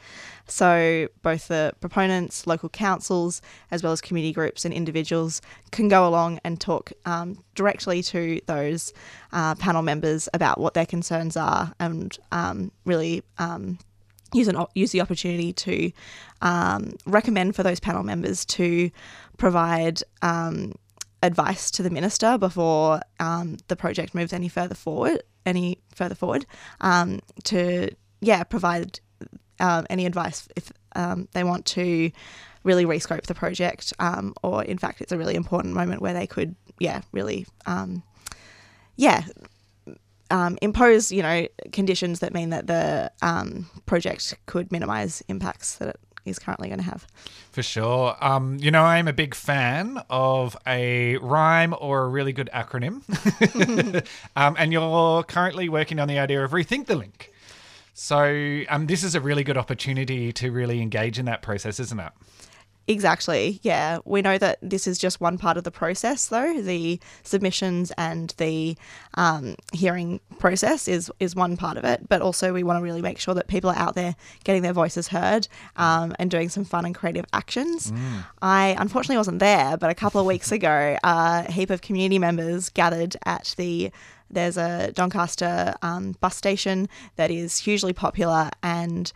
So, 0.47 1.07
both 1.23 1.47
the 1.47 1.73
proponents, 1.81 2.45
local 2.45 2.69
councils, 2.69 3.41
as 3.71 3.81
well 3.81 3.91
as 3.91 4.01
community 4.01 4.33
groups 4.33 4.63
and 4.63 4.73
individuals 4.73 5.41
can 5.71 5.87
go 5.87 6.07
along 6.07 6.39
and 6.43 6.59
talk 6.61 6.91
um, 7.05 7.43
directly 7.55 8.03
to 8.03 8.39
those 8.45 8.93
uh, 9.33 9.55
panel 9.55 9.81
members 9.81 10.29
about 10.33 10.59
what 10.59 10.73
their 10.73 10.85
concerns 10.85 11.35
are 11.35 11.73
and 11.79 12.17
um, 12.31 12.71
really 12.85 13.23
um, 13.39 13.79
use 14.33 14.47
an 14.47 14.57
use 14.73 14.91
the 14.91 15.01
opportunity 15.01 15.53
to 15.53 15.91
um, 16.41 16.93
recommend 17.05 17.55
for 17.55 17.63
those 17.63 17.79
panel 17.79 18.03
members 18.03 18.45
to 18.45 18.91
provide 19.37 20.01
um, 20.21 20.73
advice 21.23 21.71
to 21.71 21.83
the 21.83 21.89
minister 21.89 22.37
before 22.37 23.01
um, 23.19 23.57
the 23.67 23.75
project 23.75 24.13
moves 24.13 24.33
any 24.33 24.47
further 24.47 24.75
forward. 24.75 25.23
Any 25.45 25.79
further 25.95 26.15
forward 26.15 26.45
um, 26.81 27.21
to 27.45 27.89
yeah 28.19 28.43
provide 28.43 28.99
uh, 29.59 29.83
any 29.89 30.05
advice 30.05 30.47
if 30.55 30.71
um, 30.95 31.29
they 31.31 31.43
want 31.43 31.65
to 31.67 32.11
really 32.63 32.85
rescope 32.85 33.23
the 33.23 33.33
project, 33.33 33.93
or 34.43 34.63
in 34.63 34.77
fact 34.77 34.99
it's 34.99 35.13
a 35.13 35.17
really 35.17 35.35
important 35.35 35.73
moment 35.73 36.01
where 36.01 36.13
they 36.13 36.27
could 36.27 36.55
yeah 36.79 37.01
really 37.13 37.45
yeah 38.97 39.23
um, 40.31 40.57
impose, 40.61 41.11
you 41.11 41.21
know, 41.21 41.47
conditions 41.71 42.19
that 42.19 42.33
mean 42.33 42.49
that 42.49 42.67
the 42.67 43.11
um, 43.21 43.69
project 43.85 44.35
could 44.45 44.71
minimise 44.71 45.23
impacts 45.27 45.75
that 45.77 45.89
it 45.89 45.99
is 46.25 46.39
currently 46.39 46.67
going 46.67 46.79
to 46.79 46.85
have. 46.85 47.07
For 47.51 47.63
sure. 47.63 48.15
Um, 48.21 48.57
you 48.59 48.71
know, 48.71 48.83
I'm 48.83 49.07
a 49.07 49.13
big 49.13 49.33
fan 49.33 50.01
of 50.09 50.57
a 50.67 51.17
rhyme 51.17 51.73
or 51.79 52.03
a 52.03 52.07
really 52.07 52.33
good 52.33 52.49
acronym. 52.53 53.03
um, 54.35 54.55
and 54.59 54.71
you're 54.71 55.23
currently 55.23 55.69
working 55.69 55.99
on 55.99 56.07
the 56.07 56.19
idea 56.19 56.43
of 56.43 56.51
Rethink 56.51 56.87
the 56.87 56.95
Link. 56.95 57.31
So 57.93 58.61
um, 58.69 58.85
this 58.85 59.03
is 59.03 59.15
a 59.15 59.21
really 59.21 59.43
good 59.43 59.57
opportunity 59.57 60.31
to 60.33 60.51
really 60.51 60.81
engage 60.81 61.17
in 61.17 61.25
that 61.25 61.41
process, 61.41 61.79
isn't 61.79 61.99
it? 61.99 62.11
Exactly. 62.89 63.59
Yeah. 63.63 63.99
We 64.05 64.21
know 64.21 64.37
that 64.37 64.59
this 64.61 64.87
is 64.87 64.97
just 64.97 65.19
one 65.19 65.37
part 65.37 65.57
of 65.57 65.65
the 65.65 65.71
process, 65.71 66.27
though. 66.27 66.61
The 66.61 66.99
submissions 67.23 67.91
and 67.97 68.33
the 68.37 68.77
um, 69.15 69.55
hearing 69.73 70.21
process 70.39 70.87
is, 70.87 71.11
is 71.19 71.35
one 71.35 71.57
part 71.57 71.75
of 71.77 71.83
it. 71.83 72.07
But 72.07 72.21
also, 72.21 72.53
we 72.53 72.63
want 72.63 72.79
to 72.79 72.83
really 72.83 73.01
make 73.01 73.19
sure 73.19 73.33
that 73.33 73.47
people 73.47 73.69
are 73.69 73.75
out 73.75 73.95
there 73.95 74.15
getting 74.45 74.61
their 74.61 74.73
voices 74.73 75.09
heard 75.09 75.49
um, 75.75 76.15
and 76.17 76.31
doing 76.31 76.47
some 76.47 76.63
fun 76.63 76.85
and 76.85 76.95
creative 76.95 77.25
actions. 77.33 77.91
I 78.41 78.75
unfortunately 78.79 79.17
wasn't 79.17 79.39
there, 79.39 79.75
but 79.77 79.89
a 79.89 79.95
couple 79.95 80.21
of 80.21 80.27
weeks 80.27 80.51
ago, 80.51 80.97
a 81.03 81.51
heap 81.51 81.69
of 81.69 81.81
community 81.81 82.19
members 82.19 82.69
gathered 82.69 83.17
at 83.25 83.53
the 83.57 83.91
there's 84.29 84.57
a 84.57 84.91
Doncaster 84.91 85.73
um, 85.81 86.15
bus 86.19 86.35
station 86.35 86.89
that 87.15 87.31
is 87.31 87.57
hugely 87.59 87.93
popular 87.93 88.49
and 88.61 89.11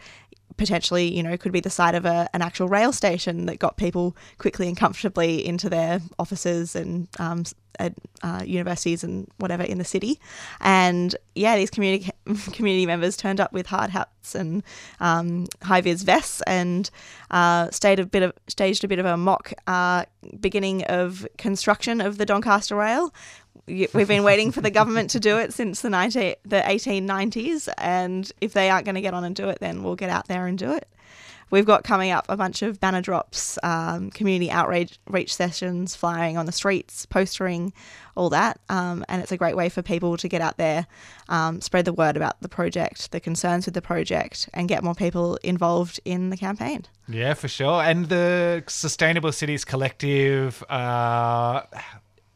potentially, 0.58 1.13
you 1.13 1.24
know, 1.24 1.36
could 1.38 1.51
be 1.51 1.60
the 1.60 1.70
site 1.70 1.96
of 1.96 2.05
a, 2.05 2.29
an 2.34 2.41
actual 2.41 2.67
rail 2.67 2.91
station 2.91 3.46
that 3.46 3.60
got 3.60 3.77
people 3.77 4.15
quickly 4.38 4.67
and 4.67 4.77
comfortably 4.77 5.46
into 5.46 5.70
their 5.70 6.01
offices 6.20 6.75
and 6.75 7.08
um, 7.20 7.43
at 7.79 7.93
uh, 8.22 8.43
universities 8.46 9.03
and 9.03 9.27
whatever 9.38 9.63
in 9.63 9.77
the 9.77 9.84
city. 9.84 10.20
And 10.60 11.15
yeah, 11.36 11.55
these 11.55 11.70
community 11.70 12.12
community 12.53 12.86
members 12.86 13.17
turned 13.17 13.39
up 13.39 13.53
with 13.53 13.67
hard 13.67 13.89
hats 13.89 14.36
and 14.36 14.63
um, 15.00 15.48
high 15.63 15.81
vis 15.81 16.03
vests 16.03 16.41
and 16.48 16.89
uh, 17.31 17.70
stayed 17.72 18.00
a 18.00 18.05
bit 18.05 18.24
of 18.24 18.34
staged 18.48 18.84
a 18.84 18.88
bit 18.88 19.00
of 19.00 19.05
a 19.05 19.17
mock 19.17 19.53
uh, 19.67 20.05
beginning 20.39 20.84
of 20.86 21.27
construction 21.38 22.01
of 22.01 22.17
the 22.17 22.25
Doncaster 22.25 22.75
Rail. 22.75 23.13
We've 23.67 24.07
been 24.07 24.23
waiting 24.23 24.51
for 24.51 24.61
the 24.61 24.71
government 24.71 25.11
to 25.11 25.19
do 25.19 25.37
it 25.37 25.53
since 25.53 25.81
the 25.81 25.89
19, 25.89 26.35
the 26.43 26.61
1890s, 26.61 27.69
and 27.77 28.29
if 28.41 28.53
they 28.53 28.69
aren't 28.69 28.85
going 28.85 28.95
to 28.95 29.01
get 29.01 29.13
on 29.13 29.23
and 29.23 29.35
do 29.35 29.49
it, 29.49 29.59
then 29.59 29.83
we'll 29.83 29.95
get 29.95 30.09
out 30.09 30.27
there 30.27 30.47
and 30.47 30.57
do 30.57 30.73
it. 30.73 30.87
We've 31.51 31.65
got 31.65 31.83
coming 31.83 32.11
up 32.11 32.25
a 32.29 32.37
bunch 32.37 32.61
of 32.61 32.79
banner 32.79 33.01
drops, 33.01 33.59
um, 33.61 34.09
community 34.09 34.49
outreach 34.49 34.97
reach 35.09 35.35
sessions, 35.35 35.97
flying 35.97 36.37
on 36.37 36.45
the 36.45 36.53
streets, 36.53 37.05
postering, 37.05 37.73
all 38.15 38.29
that. 38.29 38.61
Um, 38.69 39.03
and 39.09 39.21
it's 39.21 39.33
a 39.33 39.37
great 39.37 39.57
way 39.57 39.67
for 39.67 39.81
people 39.81 40.15
to 40.15 40.29
get 40.29 40.39
out 40.39 40.55
there, 40.55 40.87
um, 41.27 41.59
spread 41.59 41.83
the 41.83 41.91
word 41.91 42.15
about 42.15 42.41
the 42.41 42.47
project, 42.47 43.11
the 43.11 43.19
concerns 43.19 43.65
with 43.65 43.73
the 43.73 43.81
project, 43.81 44.49
and 44.53 44.69
get 44.69 44.81
more 44.81 44.95
people 44.95 45.37
involved 45.43 45.99
in 46.05 46.29
the 46.29 46.37
campaign. 46.37 46.85
Yeah, 47.09 47.33
for 47.33 47.49
sure. 47.49 47.83
And 47.83 48.07
the 48.07 48.63
Sustainable 48.67 49.33
Cities 49.33 49.65
Collective, 49.65 50.63
uh, 50.69 51.63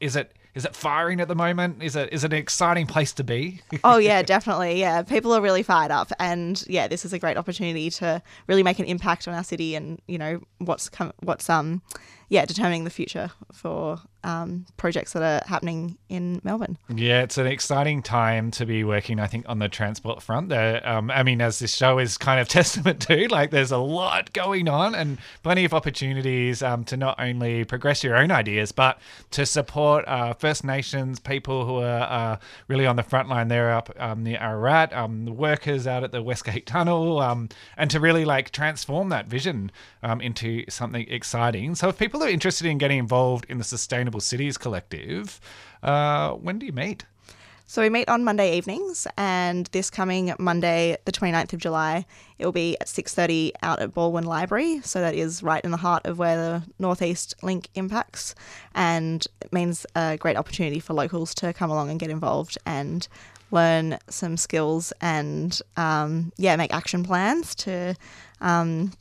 is 0.01 0.17
it 0.17 0.34
is 0.56 0.64
it 0.64 0.76
firing 0.76 1.20
at 1.20 1.28
the 1.28 1.36
moment? 1.36 1.84
Is 1.84 1.96
it 1.96 2.12
is 2.12 2.24
it 2.24 2.32
an 2.32 2.40
exciting 2.40 2.88
place 2.88 3.12
to 3.14 3.24
be? 3.24 3.62
oh 3.84 3.98
yeah, 3.98 4.24
definitely. 4.24 4.80
Yeah, 4.80 5.02
people 5.04 5.34
are 5.34 5.42
really 5.42 5.64
fired 5.64 5.92
up, 5.92 6.12
and 6.18 6.64
yeah, 6.68 6.88
this 6.88 7.04
is 7.04 7.12
a 7.14 7.20
great 7.20 7.38
opportunity 7.38 7.90
to 7.92 8.22
really 8.48 8.64
make 8.64 8.80
an 8.80 8.86
impact 8.86 9.28
on 9.28 9.34
our 9.34 9.44
city, 9.44 9.76
and 9.76 10.02
you 10.08 10.18
know 10.18 10.42
what's 10.60 10.90
com- 10.90 11.14
what's 11.22 11.50
um 11.50 11.82
yeah 12.30 12.46
determining 12.46 12.86
the 12.86 12.90
future 12.90 13.32
for 13.52 14.00
um, 14.25 14.65
projects 14.77 15.13
that 15.13 15.22
are 15.22 15.48
happening 15.48 15.98
in 16.10 16.41
Melbourne. 16.44 16.77
Yeah, 16.89 17.22
it's 17.22 17.38
an 17.38 17.46
exciting 17.46 18.01
time 18.01 18.50
to 18.51 18.65
be 18.65 18.84
working, 18.84 19.20
I 19.20 19.27
think, 19.27 19.48
on 19.48 19.60
the 19.60 19.70
transport 19.70 20.22
front. 20.22 20.50
There, 20.50 20.86
um, 20.88 21.12
I 21.12 21.22
mean, 21.22 21.41
as 21.41 21.60
this 21.60 21.75
show 21.75 22.00
is 22.00 22.17
kind 22.17 22.39
of 22.39 22.48
testament 22.50 23.01
to, 23.03 23.27
like, 23.27 23.51
there's 23.51 23.72
a 23.72 23.77
lot 23.77 24.34
going 24.34 24.67
on 24.67 24.96
and 24.96 25.20
plenty 25.44 25.63
of 25.63 25.74
opportunities 25.74 26.63
um, 26.63 26.84
to 26.86 26.98
not 26.98 27.20
only 27.20 27.63
progress 27.63 28.03
your 28.03 28.15
own 28.15 28.32
ideas, 28.32 28.72
but 28.72 29.00
to 29.32 29.46
support 29.46 30.03
uh, 30.08 30.34
First 30.34 30.63
Nations 30.63 31.20
people 31.20 31.65
who 31.65 31.75
are 31.77 32.34
uh, 32.34 32.38
really 32.67 32.88
on 32.88 32.96
the 32.96 33.03
front 33.03 33.29
line 33.29 33.48
there 33.48 33.72
up 33.72 33.91
um, 34.00 34.24
near 34.24 34.39
Ararat, 34.41 34.91
um, 34.91 35.25
the 35.25 35.34
workers 35.34 35.86
out 35.86 36.03
at 36.03 36.12
the 36.12 36.24
Westgate 36.24 36.65
Tunnel, 36.65 37.20
um, 37.20 37.48
and 37.77 37.91
to 37.91 38.00
really 38.00 38.25
like 38.25 38.50
transform 38.50 39.10
that 39.10 39.27
vision 39.27 39.72
into 40.22 40.63
something 40.70 41.08
exciting. 41.10 41.74
So, 41.74 41.89
if 41.89 41.98
people 41.98 42.24
are 42.24 42.29
interested 42.29 42.67
in 42.67 42.77
getting 42.77 43.00
involved 43.00 43.46
in 43.50 43.58
the 43.58 43.63
Sustainable 43.63 44.15
Cities 44.20 44.58
Collective, 44.58 45.40
uh, 45.84 46.32
when 46.32 46.60
do 46.60 46.66
you 46.66 46.74
meet? 46.74 47.06
So 47.68 47.82
we 47.82 47.90
meet 47.90 48.08
on 48.10 48.24
Monday 48.24 48.58
evenings, 48.58 49.08
and 49.18 49.66
this 49.68 49.90
coming 49.90 50.32
Monday, 50.38 50.98
the 51.06 51.12
29th 51.12 51.54
of 51.54 51.60
July, 51.60 52.06
it 52.38 52.46
will 52.46 52.52
be 52.52 52.78
at 52.80 52.88
6:30 52.88 53.54
out 53.64 53.80
at 53.80 53.92
Balwyn 53.92 54.24
Library. 54.24 54.82
So 54.84 55.02
that 55.02 55.16
is 55.16 55.42
right 55.42 55.64
in 55.64 55.72
the 55.72 55.78
heart 55.78 56.06
of 56.06 56.20
where 56.20 56.36
the 56.36 56.64
Northeast 56.78 57.34
Link 57.42 57.70
impacts, 57.74 58.36
and 58.76 59.26
it 59.42 59.52
means 59.52 59.84
a 59.96 60.16
great 60.18 60.38
opportunity 60.38 60.80
for 60.80 60.94
locals 60.94 61.34
to 61.36 61.54
come 61.54 61.72
along 61.72 61.90
and 61.90 62.00
get 62.00 62.12
involved 62.12 62.56
and 62.68 63.08
learn 63.50 63.98
some 64.10 64.38
skills 64.38 64.94
and 65.02 65.60
um, 65.76 66.32
yeah, 66.38 66.56
make 66.56 66.72
action 66.72 67.04
plans 67.04 67.56
to 67.56 67.96
um, 68.42 68.92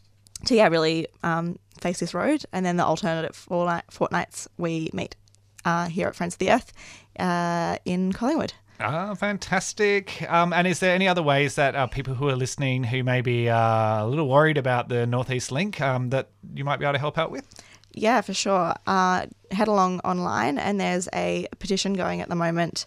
to 0.47 0.55
yeah 0.55 0.69
really 0.69 1.07
um, 1.23 1.59
face 1.85 2.01
this 2.01 2.15
road. 2.15 2.45
And 2.53 2.65
then 2.65 2.77
the 2.77 2.85
alternative 2.85 3.37
fortnight, 3.37 3.85
fortnights 3.91 4.49
we 4.57 4.91
meet 4.93 5.17
uh, 5.65 5.89
here 5.89 6.09
at 6.09 6.17
Friends 6.17 6.35
of 6.35 6.39
the 6.39 6.51
Earth 6.51 6.73
uh, 7.19 7.77
in 7.85 8.13
Collingwood. 8.13 8.55
Ah, 8.81 9.15
fantastic. 9.15 10.27
Um, 10.29 10.53
and 10.53 10.67
is 10.67 10.81
there 10.81 10.95
any 10.95 11.07
other 11.07 11.23
ways 11.23 11.55
that 11.55 11.77
uh, 11.77 11.87
people 11.87 12.15
who 12.15 12.29
are 12.29 12.37
listening 12.37 12.85
who 12.85 13.05
may 13.05 13.21
be 13.21 13.49
uh, 13.49 14.05
a 14.05 14.07
little 14.07 14.29
worried 14.29 14.59
about 14.59 14.89
the 14.89 15.07
Northeast 15.07 15.53
Link 15.53 15.81
um, 15.81 16.11
that 16.11 16.31
you 16.55 16.65
might 16.65 16.79
be 16.79 16.85
able 16.85 16.95
to 16.95 16.99
help 16.99 17.17
out 17.17 17.31
with? 17.31 17.47
Yeah, 17.93 18.21
for 18.23 18.35
sure. 18.35 18.75
Uh, 18.87 19.27
head 19.53 19.69
along 19.69 20.01
online, 20.01 20.59
and 20.59 20.81
there's 20.81 21.09
a 21.15 21.47
petition 21.61 21.93
going 21.93 22.21
at 22.21 22.29
the 22.29 22.35
moment. 22.35 22.87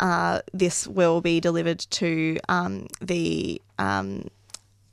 Uh, 0.00 0.40
this 0.54 0.86
will 0.86 1.20
be 1.20 1.40
delivered 1.40 1.80
to 1.90 2.38
um, 2.48 2.86
the 3.02 3.60
um, 3.78 4.28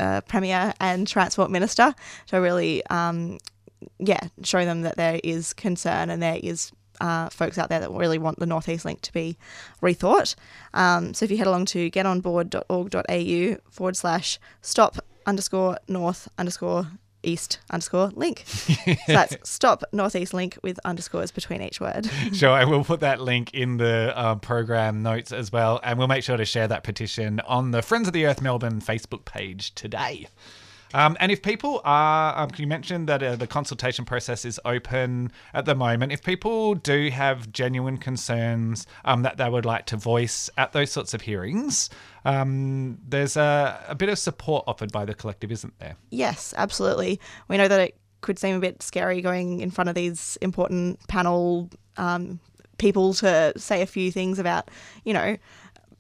uh, 0.02 0.22
Premier 0.22 0.74
and 0.80 1.08
Transport 1.08 1.52
Minister 1.52 1.94
to 2.28 2.38
really, 2.38 2.86
um, 2.88 3.38
yeah, 4.00 4.20
show 4.44 4.66
them 4.66 4.82
that 4.82 4.98
there 4.98 5.20
is 5.24 5.54
concern 5.54 6.10
and 6.10 6.22
there 6.22 6.40
is 6.42 6.72
uh, 7.00 7.30
folks 7.30 7.58
out 7.58 7.70
there 7.70 7.80
that 7.80 7.92
really 7.92 8.18
want 8.18 8.40
the 8.40 8.46
Northeast 8.46 8.86
Link 8.86 9.02
to 9.02 9.14
be 9.14 9.38
rethought. 9.82 10.36
Um, 10.74 11.14
so 11.14 11.26
if 11.26 11.32
you 11.32 11.38
head 11.38 11.48
along 11.48 11.66
to 11.68 11.90
getonboard.org.au 11.90 13.72
forward 13.72 13.96
slash 13.96 14.40
stop 14.62 14.98
underscore 15.26 15.78
north 15.88 16.28
underscore 16.38 16.88
east 17.24 17.60
underscore 17.70 18.10
link. 18.10 18.44
so 18.48 18.96
that's 19.08 19.38
stop 19.50 19.84
northeast 19.92 20.34
link 20.34 20.58
with 20.64 20.80
underscores 20.86 21.32
between 21.32 21.62
each 21.62 21.80
word. 21.80 22.10
Sure, 22.34 22.58
and 22.58 22.70
we'll 22.70 22.84
put 22.84 23.02
that 23.02 23.20
link 23.20 23.54
in 23.54 23.78
the 23.78 24.14
uh, 24.16 24.36
program 24.36 25.04
notes 25.04 25.32
as 25.32 25.52
well, 25.52 25.80
and 25.84 26.00
we'll 26.00 26.08
make 26.08 26.24
sure 26.24 26.38
to 26.38 26.46
share 26.46 26.68
that 26.68 26.84
petition 26.84 27.40
on 27.42 27.72
the 27.72 27.82
Friends 27.82 28.08
of 28.08 28.14
the 28.14 28.26
Earth 28.26 28.42
Melbourne 28.42 28.80
Facebook 28.80 29.26
page 29.26 29.76
today. 29.76 30.28
Um, 30.94 31.16
and 31.20 31.32
if 31.32 31.42
people 31.42 31.82
are, 31.86 32.38
um, 32.38 32.50
you 32.58 32.68
mentioned 32.68 33.08
that 33.08 33.24
uh, 33.24 33.36
the 33.36 33.48
consultation 33.48 34.06
process 34.06 34.46
is 34.46 34.60
open 34.66 35.32
at 35.54 35.66
the 35.66 35.76
moment. 35.76 36.12
If 36.12 36.24
people 36.24 36.76
do 36.76 37.10
have 37.10 37.52
genuine 37.52 37.98
concerns 37.98 38.86
um, 39.06 39.24
that 39.24 39.38
they 39.38 39.50
would 39.50 39.66
like 39.66 39.86
to 39.88 39.98
voice 39.98 40.50
at 40.58 40.74
those 40.74 40.92
sorts 40.92 41.14
of 41.14 41.22
hearings, 41.22 41.90
um, 42.26 42.98
there's 43.08 43.38
a, 43.38 43.84
a 43.88 43.96
bit 43.96 44.10
of 44.10 44.20
support 44.20 44.64
offered 44.68 44.92
by 44.92 45.06
the 45.06 45.14
collective, 45.14 45.52
isn't 45.52 45.78
there? 45.80 45.96
Yes, 46.10 46.54
absolutely. 46.58 47.20
We 47.48 47.58
know 47.58 47.68
that 47.68 47.80
it 47.80 47.98
could 48.22 48.38
seem 48.38 48.56
a 48.56 48.60
bit 48.60 48.84
scary 48.84 49.22
going 49.22 49.62
in 49.62 49.72
front 49.72 49.90
of 49.90 49.96
these 49.96 50.38
important 50.42 51.06
panel 51.08 51.70
um, 51.98 52.40
people 52.78 53.14
to 53.14 53.54
say 53.58 53.82
a 53.82 53.86
few 53.86 54.12
things 54.12 54.40
about, 54.40 54.70
you 55.06 55.14
know, 55.14 55.38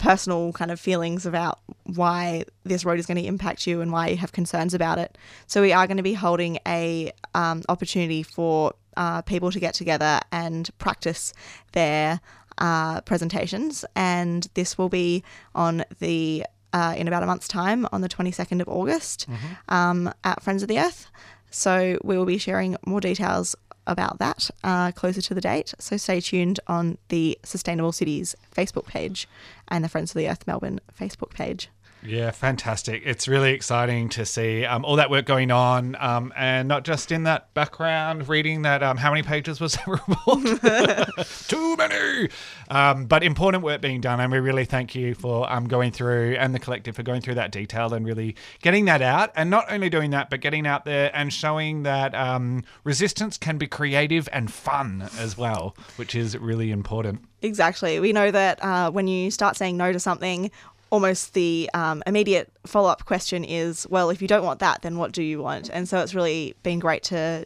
personal 0.01 0.51
kind 0.53 0.71
of 0.71 0.79
feelings 0.79 1.27
about 1.27 1.59
why 1.85 2.43
this 2.63 2.83
road 2.83 2.97
is 2.99 3.05
going 3.05 3.17
to 3.17 3.25
impact 3.25 3.67
you 3.67 3.81
and 3.81 3.91
why 3.91 4.07
you 4.07 4.17
have 4.17 4.31
concerns 4.31 4.73
about 4.73 4.97
it. 4.97 5.15
So 5.45 5.61
we 5.61 5.71
are 5.71 5.85
going 5.85 5.97
to 5.97 6.03
be 6.03 6.15
holding 6.15 6.57
a 6.67 7.11
um, 7.35 7.61
opportunity 7.69 8.23
for 8.23 8.73
uh, 8.97 9.21
people 9.21 9.51
to 9.51 9.59
get 9.59 9.75
together 9.75 10.19
and 10.31 10.69
practice 10.79 11.33
their 11.73 12.19
uh, 12.57 13.01
presentations, 13.01 13.85
and 13.95 14.47
this 14.55 14.77
will 14.77 14.89
be 14.89 15.23
on 15.55 15.85
the 15.99 16.45
uh, 16.73 16.95
in 16.97 17.07
about 17.07 17.21
a 17.21 17.25
month's 17.25 17.47
time 17.47 17.85
on 17.91 18.01
the 18.01 18.09
22nd 18.09 18.61
of 18.61 18.67
August 18.69 19.27
um, 19.69 20.11
at 20.23 20.41
Friends 20.41 20.63
of 20.63 20.69
the 20.69 20.79
Earth. 20.79 21.07
So 21.49 21.99
we 22.03 22.17
will 22.17 22.25
be 22.25 22.37
sharing 22.37 22.77
more 22.85 23.01
details 23.01 23.55
about 23.87 24.19
that 24.19 24.49
uh, 24.63 24.91
closer 24.91 25.21
to 25.21 25.33
the 25.33 25.41
date. 25.41 25.73
So 25.79 25.97
stay 25.97 26.21
tuned 26.21 26.59
on 26.67 26.97
the 27.09 27.37
Sustainable 27.43 27.91
Cities 27.91 28.35
Facebook 28.55 28.87
page 28.87 29.27
and 29.67 29.83
the 29.83 29.89
Friends 29.89 30.11
of 30.11 30.15
the 30.15 30.29
Earth 30.29 30.45
Melbourne 30.47 30.79
Facebook 30.97 31.31
page. 31.31 31.69
Yeah, 32.03 32.31
fantastic. 32.31 33.03
It's 33.05 33.27
really 33.27 33.53
exciting 33.53 34.09
to 34.09 34.25
see 34.25 34.65
um, 34.65 34.83
all 34.83 34.95
that 34.95 35.09
work 35.09 35.25
going 35.25 35.51
on 35.51 35.95
um, 35.99 36.33
and 36.35 36.67
not 36.67 36.83
just 36.83 37.11
in 37.11 37.23
that 37.23 37.53
background 37.53 38.27
reading 38.27 38.63
that. 38.63 38.81
Um, 38.81 38.97
how 38.97 39.11
many 39.11 39.21
pages 39.21 39.59
was 39.59 39.73
that 39.85 39.87
report? 39.87 41.27
Too 41.47 41.75
many. 41.75 42.29
Um, 42.69 43.05
but 43.05 43.23
important 43.23 43.63
work 43.63 43.81
being 43.81 44.01
done. 44.01 44.19
And 44.19 44.31
we 44.31 44.39
really 44.39 44.65
thank 44.65 44.95
you 44.95 45.13
for 45.13 45.51
um, 45.51 45.67
going 45.67 45.91
through 45.91 46.35
and 46.39 46.55
the 46.55 46.59
collective 46.59 46.95
for 46.95 47.03
going 47.03 47.21
through 47.21 47.35
that 47.35 47.51
detail 47.51 47.93
and 47.93 48.05
really 48.05 48.35
getting 48.61 48.85
that 48.85 49.01
out. 49.01 49.31
And 49.35 49.49
not 49.49 49.65
only 49.71 49.89
doing 49.89 50.11
that, 50.11 50.29
but 50.29 50.41
getting 50.41 50.65
out 50.65 50.85
there 50.85 51.11
and 51.13 51.31
showing 51.31 51.83
that 51.83 52.15
um, 52.15 52.63
resistance 52.83 53.37
can 53.37 53.57
be 53.57 53.67
creative 53.67 54.27
and 54.33 54.51
fun 54.51 55.09
as 55.19 55.37
well, 55.37 55.75
which 55.97 56.15
is 56.15 56.37
really 56.37 56.71
important. 56.71 57.21
Exactly. 57.43 57.99
We 57.99 58.13
know 58.13 58.29
that 58.29 58.63
uh, 58.63 58.91
when 58.91 59.07
you 59.07 59.31
start 59.31 59.55
saying 59.55 59.75
no 59.75 59.91
to 59.91 59.99
something, 59.99 60.51
almost 60.91 61.33
the 61.33 61.69
um, 61.73 62.03
immediate 62.05 62.51
follow 62.65 62.89
up 62.89 63.05
question 63.05 63.43
is, 63.43 63.87
well, 63.89 64.09
if 64.09 64.21
you 64.21 64.27
don't 64.27 64.43
want 64.43 64.59
that, 64.59 64.81
then 64.81 64.97
what 64.97 65.11
do 65.11 65.23
you 65.23 65.41
want? 65.41 65.69
And 65.73 65.89
so 65.89 65.99
it's 65.99 66.13
really 66.13 66.53
been 66.63 66.79
great 66.79 67.01
to 67.03 67.45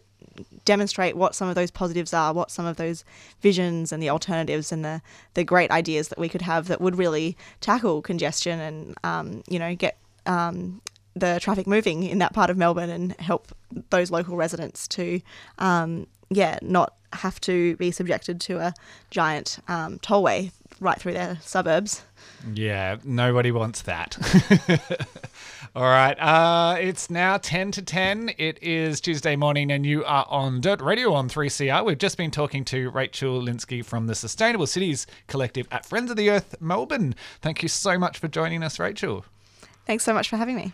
demonstrate 0.66 1.16
what 1.16 1.36
some 1.36 1.48
of 1.48 1.56
those 1.56 1.72
positives 1.72 2.14
are, 2.14 2.34
what 2.34 2.52
some 2.52 2.66
of 2.66 2.76
those 2.78 3.06
visions 3.42 3.92
and 3.92 4.02
the 4.02 4.10
alternatives 4.10 4.72
and 4.72 4.84
the 4.84 5.02
the 5.36 5.44
great 5.44 5.72
ideas 5.72 6.10
that 6.10 6.20
we 6.20 6.28
could 6.28 6.42
have 6.42 6.68
that 6.68 6.82
would 6.82 6.98
really 6.98 7.38
tackle 7.62 8.02
congestion 8.02 8.60
and 8.60 8.96
um, 9.04 9.44
you 9.48 9.60
know 9.60 9.76
get 9.76 9.98
um, 10.26 10.82
the 11.16 11.40
traffic 11.40 11.68
moving 11.68 12.04
in 12.04 12.18
that 12.18 12.34
part 12.34 12.50
of 12.50 12.58
Melbourne 12.58 12.90
and 12.90 13.14
help 13.20 13.56
those 13.92 14.12
local 14.12 14.36
residents 14.36 14.88
to 14.90 15.22
um, 15.60 16.08
yeah 16.30 16.58
not 16.62 16.96
have 17.14 17.40
to 17.40 17.78
be 17.78 17.92
subjected 17.92 18.42
to 18.42 18.58
a 18.58 18.74
giant 19.12 19.60
um, 19.68 20.00
tollway 20.00 20.52
right 20.80 21.00
through 21.00 21.14
their 21.14 21.38
suburbs. 21.42 22.04
Yeah, 22.54 22.98
nobody 23.04 23.52
wants 23.52 23.82
that. 23.84 24.18
All 25.76 25.84
right, 25.84 26.14
uh, 26.14 26.78
it's 26.80 27.10
now 27.10 27.38
10 27.38 27.72
to 27.72 27.82
10. 27.82 28.32
It 28.38 28.60
is 28.62 29.02
Tuesday 29.02 29.36
morning, 29.36 29.72
and 29.72 29.86
you 29.86 30.06
are 30.06 30.26
on 30.30 30.62
Dirt 30.62 30.82
Radio 30.82 31.14
on 31.14 31.28
3CR. 31.28 31.84
We've 31.86 31.98
just 31.98 32.18
been 32.18 32.32
talking 32.32 32.64
to 32.66 32.90
Rachel 32.92 33.42
Linsky 33.42 33.84
from 33.84 34.08
the 34.08 34.16
Sustainable 34.16 34.68
Cities 34.68 35.06
Collective 35.28 35.68
at 35.72 35.86
Friends 35.86 36.10
of 36.10 36.18
the 36.18 36.30
Earth 36.30 36.56
Melbourne. 36.62 37.14
Thank 37.42 37.62
you 37.62 37.68
so 37.68 37.98
much 37.98 38.20
for 38.20 38.30
joining 38.30 38.64
us, 38.64 38.80
Rachel. 38.80 39.26
Thanks 39.86 40.04
so 40.04 40.14
much 40.14 40.30
for 40.30 40.38
having 40.38 40.56
me. 40.56 40.72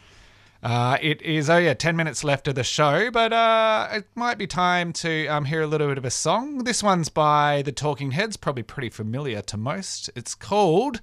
Uh, 0.64 0.96
it 1.02 1.22
is, 1.24 1.50
oh 1.50 1.58
yeah, 1.58 1.74
10 1.74 1.96
minutes 1.96 2.24
left 2.24 2.48
of 2.48 2.54
the 2.54 2.64
show, 2.64 3.10
but 3.10 3.34
uh, 3.34 3.88
it 3.92 4.06
might 4.14 4.38
be 4.38 4.46
time 4.46 4.94
to 4.94 5.26
um, 5.28 5.46
hear 5.46 5.64
a 5.64 5.68
little 5.68 5.88
bit 5.88 5.98
of 5.98 6.06
a 6.06 6.12
song. 6.12 6.66
This 6.66 6.84
one's 6.84 7.10
by 7.10 7.64
the 7.64 7.72
Talking 7.72 8.12
Heads, 8.12 8.38
probably 8.38 8.62
pretty 8.62 8.90
familiar 8.90 9.42
to 9.42 9.58
most. 9.58 10.12
It's 10.16 10.36
called, 10.36 11.02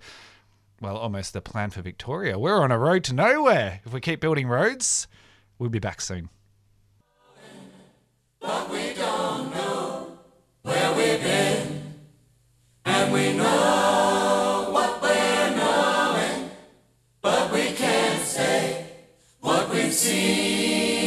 well, 0.80 0.96
almost 0.96 1.32
the 1.32 1.40
plan 1.40 1.70
for 1.70 1.82
Victoria. 1.82 2.38
We're 2.38 2.62
on 2.62 2.70
a 2.70 2.78
road 2.78 3.02
to 3.04 3.14
nowhere. 3.14 3.80
If 3.84 3.92
we 3.92 4.00
keep 4.00 4.20
building 4.20 4.46
roads, 4.46 5.08
we'll 5.58 5.70
be 5.70 5.80
back 5.80 6.00
soon. 6.00 6.28
But 8.38 8.70
we 8.70 8.94
don't 8.94 9.52
know 9.52 10.18
where 10.62 10.92
we've 10.92 11.20
been, 11.20 11.94
and 12.84 13.12
we 13.12 13.32
know. 13.32 14.07
See. 19.90 20.97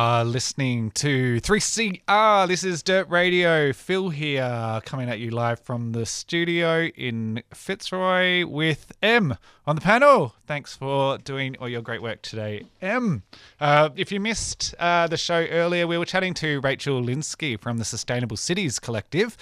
Are 0.00 0.24
listening 0.24 0.92
to 0.92 1.40
3CR. 1.40 2.46
This 2.46 2.62
is 2.62 2.84
Dirt 2.84 3.08
Radio. 3.08 3.72
Phil 3.72 4.10
here, 4.10 4.80
coming 4.84 5.08
at 5.08 5.18
you 5.18 5.32
live 5.32 5.58
from 5.58 5.90
the 5.90 6.06
studio 6.06 6.84
in 6.94 7.42
Fitzroy 7.52 8.46
with 8.46 8.92
M 9.02 9.36
on 9.66 9.74
the 9.74 9.82
panel. 9.82 10.36
Thanks 10.46 10.76
for 10.76 11.18
doing 11.18 11.56
all 11.60 11.68
your 11.68 11.82
great 11.82 12.00
work 12.00 12.22
today, 12.22 12.66
M. 12.80 13.24
Uh, 13.60 13.88
if 13.96 14.12
you 14.12 14.20
missed 14.20 14.72
uh, 14.78 15.08
the 15.08 15.16
show 15.16 15.44
earlier, 15.50 15.84
we 15.88 15.98
were 15.98 16.04
chatting 16.04 16.32
to 16.34 16.60
Rachel 16.60 17.02
Linsky 17.02 17.58
from 17.58 17.78
the 17.78 17.84
Sustainable 17.84 18.36
Cities 18.36 18.78
Collective, 18.78 19.36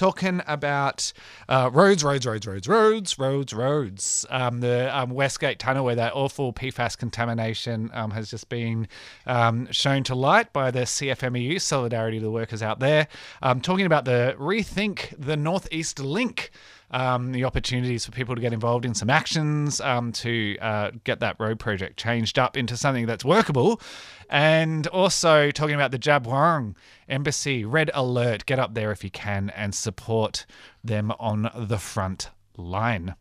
talking 0.00 0.40
about 0.46 1.12
uh, 1.46 1.68
roads, 1.70 2.02
roads, 2.02 2.24
roads, 2.24 2.46
roads, 2.46 2.66
roads, 2.66 3.18
roads, 3.18 3.52
roads. 3.52 4.24
Um, 4.30 4.60
the 4.60 4.96
um, 4.98 5.10
Westgate 5.10 5.58
Tunnel, 5.58 5.84
where 5.84 5.94
that 5.94 6.14
awful 6.14 6.54
PFAS 6.54 6.96
contamination 6.96 7.90
um, 7.92 8.10
has 8.12 8.30
just 8.30 8.48
been 8.48 8.88
um, 9.26 9.70
shown 9.70 10.02
to 10.04 10.14
light 10.14 10.54
by 10.54 10.70
the 10.70 10.80
CFMEU, 10.80 11.60
Solidarity 11.60 12.18
to 12.18 12.24
the 12.24 12.30
Workers 12.30 12.62
out 12.62 12.80
there. 12.80 13.08
Um, 13.42 13.60
talking 13.60 13.84
about 13.84 14.06
the 14.06 14.34
Rethink 14.38 15.14
the 15.18 15.36
Northeast 15.36 16.00
Link. 16.00 16.50
Um, 16.92 17.30
the 17.30 17.44
opportunities 17.44 18.04
for 18.04 18.10
people 18.10 18.34
to 18.34 18.40
get 18.40 18.52
involved 18.52 18.84
in 18.84 18.94
some 18.94 19.10
actions 19.10 19.80
um, 19.80 20.10
to 20.12 20.58
uh, 20.60 20.90
get 21.04 21.20
that 21.20 21.36
road 21.38 21.60
project 21.60 21.96
changed 21.96 22.36
up 22.36 22.56
into 22.56 22.76
something 22.76 23.06
that's 23.06 23.24
workable. 23.24 23.80
And 24.28 24.88
also 24.88 25.52
talking 25.52 25.76
about 25.76 25.92
the 25.92 26.00
Djab 26.00 26.24
Wurrung 26.24 26.74
Embassy, 27.08 27.64
Red 27.64 27.90
Alert, 27.94 28.44
get 28.44 28.58
up 28.58 28.74
there 28.74 28.90
if 28.90 29.04
you 29.04 29.10
can 29.10 29.50
and 29.50 29.72
support 29.72 30.46
them 30.82 31.12
on 31.20 31.50
the 31.56 31.78
front 31.78 32.30
line. 32.56 33.14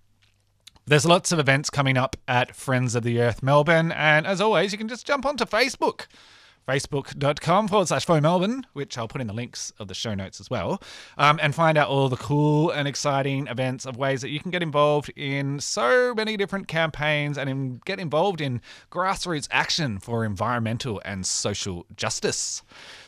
There's 0.86 1.05
lots 1.05 1.32
of 1.32 1.38
events 1.38 1.69
coming 1.69 1.97
up 1.97 2.15
at 2.27 2.55
Friends 2.55 2.95
of 2.95 3.03
the 3.03 3.21
Earth 3.21 3.43
Melbourne, 3.43 3.91
and 3.91 4.25
as 4.25 4.41
always, 4.41 4.71
you 4.71 4.77
can 4.79 4.88
just 4.88 5.05
jump 5.05 5.23
onto 5.23 5.45
Facebook 5.45 6.08
facebook.com 6.69 7.67
forward 7.67 7.88
slash 7.88 8.05
FoE 8.05 8.21
Melbourne, 8.21 8.63
which 8.73 8.95
I'll 8.95 9.08
put 9.08 9.21
in 9.21 9.27
the 9.27 9.34
links 9.34 9.73
of 9.79 9.88
the 9.88 9.95
show 9.95 10.13
notes 10.13 10.39
as 10.39 10.51
well, 10.51 10.79
um, 11.17 11.39
and 11.41 11.55
find 11.55 11.79
out 11.79 11.89
all 11.89 12.10
the 12.10 12.15
cool 12.15 12.69
and 12.69 12.88
exciting 12.88 13.47
events 13.47 13.88
of 13.88 13.97
ways 13.97 14.21
that 14.21 14.29
you 14.29 14.39
can 14.39 14.51
get 14.51 14.62
involved 14.62 15.12
in 15.15 15.60
so 15.60 16.13
many 16.13 16.38
different 16.38 16.67
campaigns 16.67 17.39
and 17.39 17.49
in, 17.49 17.82
get 17.86 17.99
involved 17.99 18.39
in 18.39 18.62
grassroots 18.91 19.47
action 19.49 19.97
for 19.97 20.23
environmental 20.23 21.01
and 21.03 21.25
social 21.25 21.88
justice. 21.95 22.62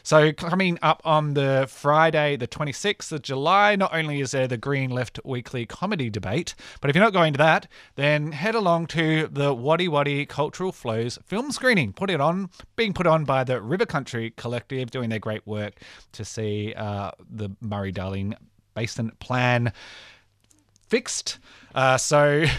So, 0.04 0.32
coming 0.34 0.80
up 0.82 1.02
on 1.06 1.34
the 1.34 1.68
Friday, 1.70 2.36
the 2.36 2.48
26th 2.48 3.12
of 3.12 3.22
July, 3.22 3.76
not 3.76 3.94
only 3.94 4.22
is 4.22 4.32
there 4.32 4.48
the 4.48 4.58
Green 4.58 4.90
Left 4.90 5.20
Weekly 5.24 5.66
comedy 5.66 6.10
debate, 6.10 6.56
but 6.80 6.90
if 6.90 6.96
you're 6.96 7.06
not 7.06 7.14
going 7.14 7.34
to 7.34 7.38
that, 7.38 7.68
then 7.96 8.32
head 8.32 8.56
along 8.56 8.88
to 8.88 9.28
the 9.28 9.54
Wadi 9.54 9.88
Wadi 9.88 10.26
Cultural 10.26 10.72
Flows 10.72 11.20
film 11.26 11.52
screening. 11.52 11.94
Put 11.94 12.10
it 12.10 12.22
on, 12.22 12.50
being 12.76 12.94
put 12.94 13.08
on 13.08 13.26
by 13.26 13.44
the 13.44 13.62
River 13.62 13.86
Country 13.86 14.34
Collective, 14.36 14.90
doing 14.92 15.10
their 15.10 15.20
great 15.20 15.46
work 15.46 15.82
to 16.14 16.26
see 16.26 16.74
uh, 16.76 17.12
the 17.30 17.50
Murray 17.62 17.92
Darling 17.92 18.34
Basin 18.74 19.12
Plan 19.20 19.74
fixed. 20.88 21.40
Uh, 21.76 21.98
so. 21.98 22.46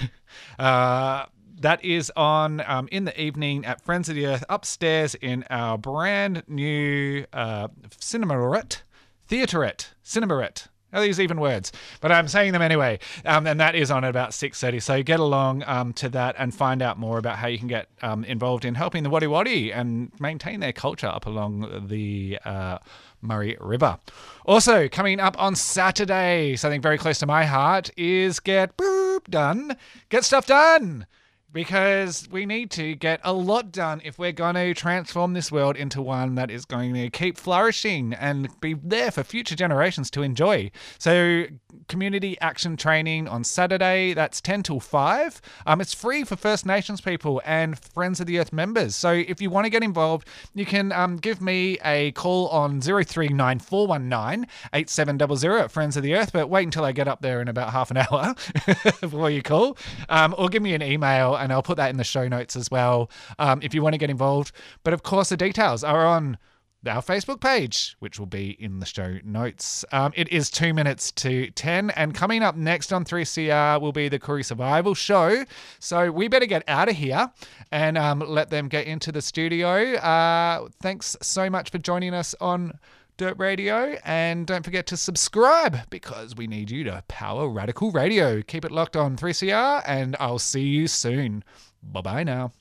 Uh, 0.58 1.26
that 1.62 1.84
is 1.84 2.12
on 2.16 2.62
um, 2.66 2.88
in 2.90 3.04
the 3.04 3.20
evening 3.20 3.64
at 3.64 3.80
Friends 3.80 4.08
of 4.08 4.14
the 4.16 4.26
Earth 4.26 4.44
upstairs 4.48 5.14
in 5.14 5.44
our 5.48 5.78
brand 5.78 6.42
new 6.48 7.24
uh, 7.32 7.68
Cinemarette, 7.98 8.82
Theaterette, 9.28 9.90
Cinemarette. 10.04 10.66
Are 10.92 11.00
these 11.00 11.18
even 11.18 11.40
words? 11.40 11.72
But 12.02 12.12
I'm 12.12 12.28
saying 12.28 12.52
them 12.52 12.60
anyway. 12.60 12.98
Um, 13.24 13.46
and 13.46 13.58
that 13.60 13.74
is 13.74 13.90
on 13.90 14.04
at 14.04 14.10
about 14.10 14.32
6.30. 14.32 14.82
So 14.82 15.02
get 15.02 15.20
along 15.20 15.62
um, 15.66 15.94
to 15.94 16.10
that 16.10 16.34
and 16.38 16.54
find 16.54 16.82
out 16.82 16.98
more 16.98 17.16
about 17.16 17.38
how 17.38 17.46
you 17.46 17.58
can 17.58 17.68
get 17.68 17.88
um, 18.02 18.24
involved 18.24 18.66
in 18.66 18.74
helping 18.74 19.02
the 19.02 19.08
Wadi 19.08 19.26
Wadi 19.26 19.72
and 19.72 20.12
maintain 20.20 20.60
their 20.60 20.74
culture 20.74 21.06
up 21.06 21.24
along 21.24 21.86
the 21.88 22.38
uh, 22.44 22.76
Murray 23.22 23.56
River. 23.58 23.98
Also, 24.44 24.86
coming 24.88 25.18
up 25.18 25.40
on 25.40 25.54
Saturday, 25.56 26.56
something 26.56 26.82
very 26.82 26.98
close 26.98 27.18
to 27.20 27.26
my 27.26 27.44
heart 27.44 27.88
is 27.96 28.38
Get 28.38 28.76
Boop 28.76 29.30
Done. 29.30 29.76
Get 30.10 30.24
Stuff 30.24 30.44
Done 30.44 31.06
because 31.52 32.28
we 32.30 32.46
need 32.46 32.70
to 32.72 32.94
get 32.94 33.20
a 33.22 33.32
lot 33.32 33.70
done 33.72 34.00
if 34.04 34.18
we're 34.18 34.32
going 34.32 34.54
to 34.54 34.74
transform 34.74 35.34
this 35.34 35.52
world 35.52 35.76
into 35.76 36.00
one 36.00 36.34
that 36.34 36.50
is 36.50 36.64
going 36.64 36.94
to 36.94 37.10
keep 37.10 37.36
flourishing 37.36 38.14
and 38.14 38.48
be 38.60 38.74
there 38.74 39.10
for 39.10 39.22
future 39.22 39.54
generations 39.54 40.10
to 40.10 40.22
enjoy. 40.22 40.70
So, 40.98 41.44
community 41.88 42.38
action 42.40 42.76
training 42.76 43.28
on 43.28 43.44
Saturday, 43.44 44.14
that's 44.14 44.40
10 44.40 44.62
till 44.62 44.80
5. 44.80 45.40
Um, 45.66 45.80
it's 45.80 45.92
free 45.92 46.24
for 46.24 46.36
First 46.36 46.64
Nations 46.64 47.00
people 47.00 47.42
and 47.44 47.78
Friends 47.78 48.20
of 48.20 48.26
the 48.26 48.38
Earth 48.38 48.52
members. 48.52 48.96
So, 48.96 49.12
if 49.12 49.40
you 49.40 49.50
want 49.50 49.66
to 49.66 49.70
get 49.70 49.82
involved, 49.82 50.26
you 50.54 50.64
can 50.64 50.92
um, 50.92 51.16
give 51.16 51.40
me 51.40 51.78
a 51.84 52.12
call 52.12 52.48
on 52.48 52.80
039419 52.80 54.46
8700 54.72 55.58
at 55.58 55.70
Friends 55.70 55.96
of 55.96 56.02
the 56.02 56.14
Earth, 56.14 56.32
but 56.32 56.48
wait 56.48 56.64
until 56.64 56.84
I 56.84 56.92
get 56.92 57.08
up 57.08 57.20
there 57.20 57.40
in 57.40 57.48
about 57.48 57.72
half 57.72 57.90
an 57.90 57.98
hour 57.98 58.34
before 59.00 59.30
you 59.30 59.42
call, 59.42 59.76
um, 60.08 60.34
or 60.38 60.48
give 60.48 60.62
me 60.62 60.74
an 60.74 60.82
email 60.82 61.36
and 61.42 61.52
I'll 61.52 61.62
put 61.62 61.76
that 61.76 61.90
in 61.90 61.96
the 61.96 62.04
show 62.04 62.28
notes 62.28 62.56
as 62.56 62.70
well 62.70 63.10
um, 63.38 63.60
if 63.62 63.74
you 63.74 63.82
want 63.82 63.94
to 63.94 63.98
get 63.98 64.10
involved. 64.10 64.52
But 64.84 64.94
of 64.94 65.02
course, 65.02 65.28
the 65.28 65.36
details 65.36 65.84
are 65.84 66.06
on 66.06 66.38
our 66.86 67.02
Facebook 67.02 67.40
page, 67.40 67.94
which 68.00 68.18
will 68.18 68.26
be 68.26 68.50
in 68.60 68.80
the 68.80 68.86
show 68.86 69.18
notes. 69.24 69.84
Um, 69.92 70.12
it 70.16 70.28
is 70.32 70.50
two 70.50 70.74
minutes 70.74 71.12
to 71.12 71.50
10, 71.50 71.90
and 71.90 72.14
coming 72.14 72.42
up 72.42 72.56
next 72.56 72.92
on 72.92 73.04
3CR 73.04 73.80
will 73.80 73.92
be 73.92 74.08
the 74.08 74.18
Koori 74.18 74.44
Survival 74.44 74.94
Show. 74.94 75.44
So 75.78 76.10
we 76.10 76.28
better 76.28 76.46
get 76.46 76.64
out 76.66 76.88
of 76.88 76.96
here 76.96 77.30
and 77.70 77.96
um, 77.96 78.20
let 78.20 78.50
them 78.50 78.68
get 78.68 78.86
into 78.86 79.12
the 79.12 79.22
studio. 79.22 79.94
Uh, 79.94 80.68
thanks 80.80 81.16
so 81.22 81.48
much 81.48 81.70
for 81.70 81.78
joining 81.78 82.14
us 82.14 82.34
on. 82.40 82.72
Dirt 83.16 83.38
Radio, 83.38 83.96
and 84.04 84.46
don't 84.46 84.64
forget 84.64 84.86
to 84.86 84.96
subscribe 84.96 85.88
because 85.90 86.34
we 86.34 86.46
need 86.46 86.70
you 86.70 86.84
to 86.84 87.04
power 87.08 87.48
Radical 87.48 87.90
Radio. 87.90 88.42
Keep 88.42 88.64
it 88.64 88.72
locked 88.72 88.96
on 88.96 89.16
3CR, 89.16 89.82
and 89.86 90.16
I'll 90.18 90.38
see 90.38 90.62
you 90.62 90.88
soon. 90.88 91.44
Bye 91.82 92.00
bye 92.00 92.24
now. 92.24 92.52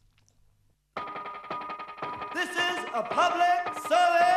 This 2.33 2.49
is 2.49 2.85
a 2.93 3.03
public 3.03 3.79
service 3.87 4.30